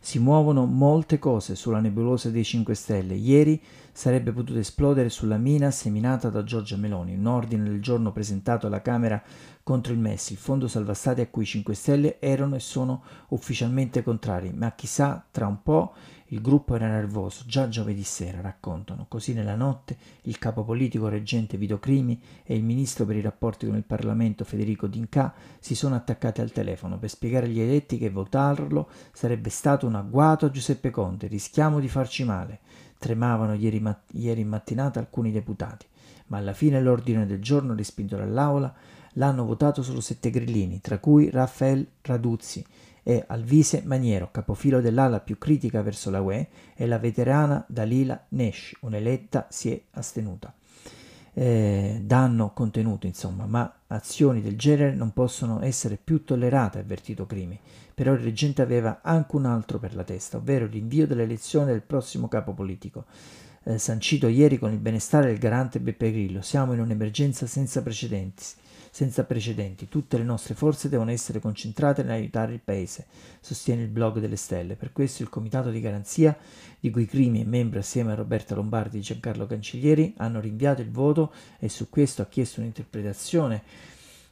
Si 0.06 0.20
muovono 0.20 0.68
molte 0.68 1.18
cose 1.18 1.56
sulla 1.56 1.80
nebulosa 1.80 2.30
dei 2.30 2.44
5 2.44 2.76
Stelle. 2.76 3.15
Ieri 3.15 3.60
sarebbe 3.91 4.32
potuto 4.34 4.60
esplodere 4.60 5.10
sulla 5.10 5.38
mina 5.38 5.72
seminata 5.72 6.30
da 6.30 6.44
Giorgia 6.44 6.78
Meloni, 6.78 7.15
un 7.15 7.26
ordine 7.26 7.63
del 7.63 7.82
giorno 7.82 8.12
presentato 8.12 8.68
alla 8.68 8.84
Camera 8.84 9.20
contro 9.65 9.93
il 9.93 9.99
MES, 9.99 10.30
il 10.30 10.38
fondo 10.38 10.67
salva 10.67 10.93
stati 10.93 11.21
a 11.21 11.28
cui 11.28 11.41
i 11.41 11.47
5 11.47 11.73
Stelle 11.73 12.19
erano 12.19 12.54
e 12.54 12.60
sono 12.60 13.01
ufficialmente 13.30 14.04
contrari, 14.04 14.54
ma 14.54 14.75
chissà 14.75 15.25
tra 15.32 15.47
un 15.47 15.63
po' 15.63 15.95
il 16.28 16.39
gruppo 16.39 16.75
era 16.75 16.88
nervoso, 16.88 17.45
già 17.47 17.67
giovedì 17.67 18.04
sera, 18.04 18.41
raccontano. 18.41 19.08
Così 19.08 19.34
nella 19.34 19.56
notte 19.56 19.97
il 20.23 20.38
capo 20.38 20.63
politico 20.63 21.08
reggente 21.08 21.58
Vito 21.58 21.80
Crimi 21.80 22.21
e 22.43 22.56
il 22.56 22.62
ministro 22.62 23.06
per 23.06 23.15
i 23.15 23.21
rapporti 23.21 23.65
con 23.65 23.75
il 23.75 23.84
Parlamento 23.84 24.43
Federico 24.43 24.86
D'Inca 24.86 25.34
si 25.58 25.73
sono 25.73 25.95
attaccati 25.95 26.41
al 26.41 26.51
telefono. 26.51 26.99
Per 26.99 27.10
spiegare 27.10 27.47
agli 27.47 27.60
eletti 27.60 27.97
che 27.97 28.12
votarlo 28.12 28.88
sarebbe 29.13 29.49
stato 29.49 29.88
un 29.88 29.95
agguato 29.95 30.45
a 30.45 30.51
Giuseppe 30.51 30.91
Conte, 30.91 31.25
rischiamo 31.25 31.80
di 31.80 31.88
farci 31.88 32.23
male. 32.23 32.60
Tremavano 32.99 33.56
ieri, 33.56 33.80
mat- 33.80 34.13
ieri 34.13 34.41
in 34.41 34.47
mattinata 34.47 34.99
alcuni 34.99 35.32
deputati, 35.32 35.88
ma 36.28 36.38
alla 36.38 36.54
fine 36.54 36.80
l'ordine 36.80 37.25
del 37.25 37.41
giorno 37.41 37.73
respinto 37.73 38.15
dall'Aula 38.15 38.93
l'hanno 39.15 39.45
votato 39.45 39.84
solo 39.84 40.01
sette 40.01 40.30
grillini, 40.30 40.82
tra 40.82 40.99
cui 40.99 41.30
Raffaele 41.30 41.86
Raduzzi 42.01 42.65
e 43.08 43.23
Alvise 43.28 43.84
Maniero, 43.86 44.30
capofilo 44.32 44.82
dell'ala 44.82 45.19
più 45.19 45.38
critica 45.38 45.82
verso 45.82 46.10
la 46.10 46.21
UE, 46.21 46.47
e 46.75 46.88
la 46.88 46.97
veterana 46.97 47.63
Dalila 47.67 48.25
Nesh, 48.30 48.78
un'eletta, 48.82 49.47
si 49.49 49.71
è 49.71 49.82
astenuta. 49.91 50.54
Eh, 51.38 52.01
danno 52.01 52.51
contenuto, 52.54 53.06
insomma, 53.06 53.45
ma 53.45 53.71
azioni 53.88 54.41
del 54.41 54.58
genere 54.58 54.95
non 54.95 55.12
possono 55.12 55.62
essere 55.62 55.99
più 56.01 56.23
tollerate, 56.23 56.80
avvertito 56.80 57.25
Crimi. 57.25 57.60
Però 57.93 58.12
il 58.13 58.19
reggente 58.19 58.62
aveva 58.62 59.01
anche 59.04 59.36
un 59.36 59.45
altro 59.45 59.78
per 59.78 59.95
la 59.95 60.04
testa, 60.04 60.38
ovvero 60.38 60.65
l'invio 60.65 61.06
dell'elezione 61.06 61.71
del 61.71 61.84
prossimo 61.84 62.28
capo 62.28 62.54
politico. 62.54 63.06
Eh, 63.63 63.78
sancito 63.78 64.28
ieri 64.28 64.58
con 64.58 64.71
il 64.71 64.80
benestare 64.80 65.28
del 65.28 65.38
garante 65.38 65.80
Beppe 65.80 66.12
Grillo, 66.12 66.41
siamo 66.41 66.73
in 66.73 66.80
un'emergenza 66.80 67.45
senza 67.45 67.82
precedenti 67.84 68.43
senza 68.96 69.26
precedenti. 69.26 69.90
Tutte 69.90 70.18
le 70.18 70.24
nostre 70.24 70.54
forze 70.54 70.88
devono 70.88 71.12
essere 71.12 71.42
concentrate 71.42 72.02
nell'aiutare 72.02 72.54
il 72.54 72.62
Paese, 72.64 73.08
sostiene 73.42 73.82
il 73.82 73.90
blog 73.90 74.20
delle 74.20 74.38
stelle. 74.38 74.78
Per 74.78 74.94
questo 74.94 75.22
il 75.22 75.28
Comitato 75.28 75.70
di 75.70 75.82
Garanzia, 75.82 76.34
di 76.80 76.90
cui 76.92 77.06
Crimi 77.06 77.42
è 77.42 77.46
membro 77.46 77.80
assieme 77.80 78.14
a 78.14 78.16
Roberta 78.16 78.56
Lombardi 78.56 79.00
e 79.00 79.02
Giancarlo 79.02 79.48
Cancellieri, 79.48 80.14
hanno 80.16 80.40
rinviato 80.40 80.82
il 80.82 80.92
voto 80.92 81.34
e 81.60 81.68
su 81.68 81.90
questo 81.90 82.22
ha 82.22 82.28
chiesto 82.28 82.62
un'interpretazione 82.62 83.64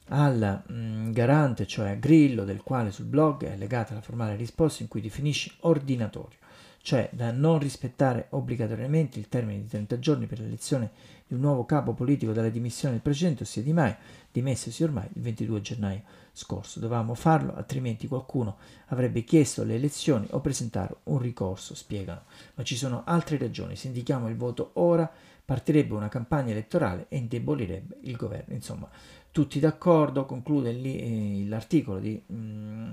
al 0.08 0.64
mh, 0.66 0.74
mm, 0.74 1.12
garante, 1.12 1.68
cioè 1.68 1.90
a 1.90 1.96
Grillo, 1.96 2.46
del 2.46 2.64
quale 2.64 2.92
sul 2.92 3.04
blog 3.04 3.44
è 3.44 3.58
legata 3.58 3.94
la 3.94 4.00
formale 4.00 4.38
risposta 4.38 4.82
in 4.82 4.88
cui 4.88 5.02
definisce 5.02 5.52
ordinatorio 5.60 6.38
cioè 6.84 7.08
da 7.14 7.32
non 7.32 7.60
rispettare 7.60 8.28
obbligatoriamente 8.32 9.18
il 9.18 9.30
termine 9.30 9.62
di 9.62 9.68
30 9.68 10.00
giorni 10.00 10.26
per 10.26 10.40
l'elezione 10.40 10.92
di 11.26 11.34
un 11.34 11.40
nuovo 11.40 11.64
capo 11.64 11.94
politico 11.94 12.34
dalle 12.34 12.52
dimissioni 12.52 12.96
del 12.96 13.02
precedente, 13.02 13.44
ossia 13.44 13.62
Di 13.62 13.72
Maio, 13.72 13.96
dimessosi 14.30 14.84
ormai 14.84 15.08
il 15.14 15.22
22 15.22 15.62
gennaio 15.62 16.02
scorso. 16.34 16.82
Dovevamo 16.82 17.14
farlo, 17.14 17.56
altrimenti 17.56 18.06
qualcuno 18.10 18.58
avrebbe 18.88 19.24
chiesto 19.24 19.64
le 19.64 19.76
elezioni 19.76 20.28
o 20.32 20.42
presentare 20.42 20.98
un 21.04 21.20
ricorso, 21.20 21.74
spiegano. 21.74 22.24
Ma 22.56 22.64
ci 22.64 22.76
sono 22.76 23.04
altre 23.06 23.38
ragioni. 23.38 23.78
Se 23.78 23.88
indichiamo 23.88 24.28
il 24.28 24.36
voto 24.36 24.72
ora, 24.74 25.10
partirebbe 25.46 25.94
una 25.94 26.10
campagna 26.10 26.52
elettorale 26.52 27.06
e 27.08 27.16
indebolirebbe 27.16 28.00
il 28.02 28.18
governo. 28.18 28.54
Insomma, 28.54 28.90
tutti 29.32 29.58
d'accordo, 29.62 30.26
conclude 30.26 30.74
lì 30.74 31.44
eh, 31.44 31.48
l'articolo 31.48 32.00
di, 32.00 32.22
mm, 32.30 32.92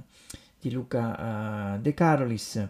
di 0.61 0.71
Luca 0.71 1.75
uh, 1.75 1.81
De 1.81 1.93
Carolis. 1.93 2.69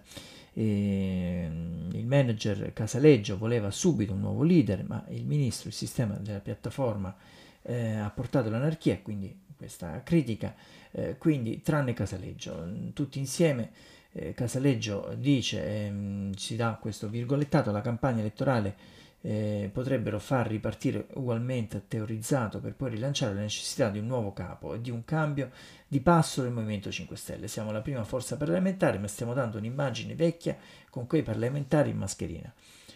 E 0.52 1.46
mm, 1.48 1.90
il 1.92 2.06
manager 2.06 2.72
Casaleggio 2.72 3.38
voleva 3.38 3.70
subito 3.70 4.12
un 4.12 4.20
nuovo 4.20 4.42
leader, 4.42 4.84
ma 4.84 5.04
il 5.08 5.24
ministro, 5.24 5.68
il 5.68 5.74
sistema 5.74 6.14
della 6.14 6.40
piattaforma 6.40 7.14
eh, 7.62 7.94
ha 7.96 8.10
portato 8.10 8.50
l'anarchia, 8.50 8.98
quindi 9.02 9.38
questa 9.56 10.02
critica, 10.02 10.54
eh, 10.90 11.16
quindi 11.18 11.60
tranne 11.60 11.92
Casaleggio, 11.92 12.66
tutti 12.94 13.18
insieme 13.18 13.70
eh, 14.12 14.34
Casaleggio 14.34 15.14
dice, 15.16 15.64
ehm, 15.64 16.32
si 16.32 16.56
dà 16.56 16.78
questo 16.80 17.08
virgolettato, 17.08 17.70
la 17.70 17.80
campagna 17.80 18.20
elettorale 18.20 18.98
eh, 19.22 19.68
potrebbero 19.72 20.18
far 20.18 20.48
ripartire 20.48 21.06
ugualmente 21.14 21.82
teorizzato 21.86 22.58
per 22.58 22.74
poi 22.74 22.90
rilanciare 22.90 23.34
la 23.34 23.40
necessità 23.40 23.90
di 23.90 23.98
un 23.98 24.06
nuovo 24.06 24.32
capo 24.32 24.74
e 24.74 24.80
di 24.80 24.90
un 24.90 25.04
cambio 25.04 25.50
di 25.90 25.98
passo 25.98 26.42
del 26.42 26.52
Movimento 26.52 26.88
5 26.88 27.16
Stelle. 27.16 27.48
Siamo 27.48 27.72
la 27.72 27.80
prima 27.80 28.04
forza 28.04 28.36
parlamentare, 28.36 29.00
ma 29.00 29.08
stiamo 29.08 29.34
dando 29.34 29.58
un'immagine 29.58 30.14
vecchia 30.14 30.56
con 30.88 31.08
quei 31.08 31.24
parlamentari 31.24 31.90
in 31.90 31.96
mascherina. 31.96 32.54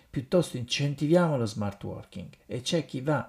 Piuttosto 0.09 0.59
incentiviamo 0.59 1.37
lo 1.37 1.45
smart 1.45 1.83
working 1.83 2.29
e 2.47 2.61
c'è 2.61 2.85
chi 2.85 3.01
va 3.01 3.29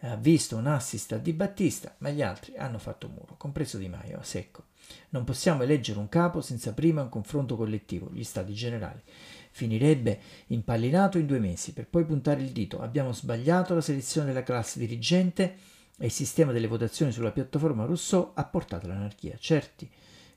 ha 0.00 0.16
visto 0.16 0.58
un 0.58 0.66
assist 0.66 1.12
a 1.12 1.16
Di 1.16 1.32
Battista, 1.32 1.94
ma 1.98 2.10
gli 2.10 2.20
altri 2.20 2.58
hanno 2.58 2.78
fatto 2.78 3.08
muro, 3.08 3.36
compreso 3.38 3.78
Di 3.78 3.88
Maio, 3.88 4.18
secco. 4.20 4.64
Non 5.08 5.24
possiamo 5.24 5.62
eleggere 5.62 5.98
un 5.98 6.10
capo 6.10 6.42
senza 6.42 6.74
prima 6.74 7.00
un 7.00 7.08
confronto 7.08 7.56
collettivo, 7.56 8.10
gli 8.12 8.24
stati 8.24 8.52
generali. 8.52 9.00
Finirebbe 9.52 10.20
impallinato 10.48 11.16
in 11.16 11.24
due 11.24 11.38
mesi, 11.38 11.72
per 11.72 11.86
poi 11.88 12.04
puntare 12.04 12.42
il 12.42 12.50
dito. 12.50 12.82
Abbiamo 12.82 13.14
sbagliato 13.14 13.74
la 13.74 13.80
selezione 13.80 14.26
della 14.26 14.42
classe 14.42 14.78
dirigente 14.78 15.56
e 15.98 16.06
il 16.06 16.12
sistema 16.12 16.52
delle 16.52 16.68
votazioni 16.68 17.12
sulla 17.12 17.32
piattaforma 17.32 17.84
Rousseau 17.84 18.30
ha 18.34 18.44
portato 18.44 18.86
all'anarchia. 18.86 19.36
Certi 19.38 19.90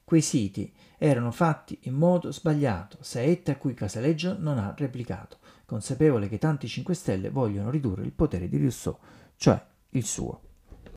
quesiti 0.04 0.74
erano 0.97 1.32
fatti 1.32 1.78
in 1.84 1.93
modo 1.93 2.32
sbagliato, 2.32 2.97
saette 3.00 3.52
a 3.52 3.56
cui 3.56 3.74
Casaleggio 3.74 4.36
non 4.38 4.58
ha 4.58 4.74
replicato, 4.76 5.38
consapevole 5.65 6.28
che 6.28 6.38
tanti 6.38 6.67
5 6.67 6.93
Stelle 6.93 7.30
vogliono 7.30 7.69
ridurre 7.69 8.04
il 8.04 8.12
potere 8.12 8.50
di 8.50 8.58
Rousseau, 8.58 8.97
cioè 9.38 9.63
il 9.91 10.04
suo. 10.04 10.41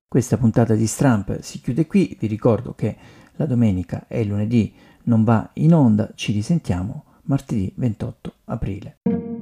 Questa 0.08 0.36
puntata 0.36 0.74
di 0.74 0.86
Stramp 0.86 1.40
si 1.40 1.60
chiude 1.60 1.86
qui, 1.86 2.16
vi 2.18 2.26
ricordo 2.26 2.74
che 2.74 2.96
la 3.36 3.46
domenica 3.46 4.06
e 4.08 4.20
il 4.20 4.28
lunedì 4.28 4.74
non 5.04 5.24
va 5.24 5.48
in 5.54 5.74
onda, 5.74 6.10
ci 6.14 6.32
risentiamo 6.32 7.04
martedì 7.22 7.72
28 7.76 8.34
aprile. 8.46 9.33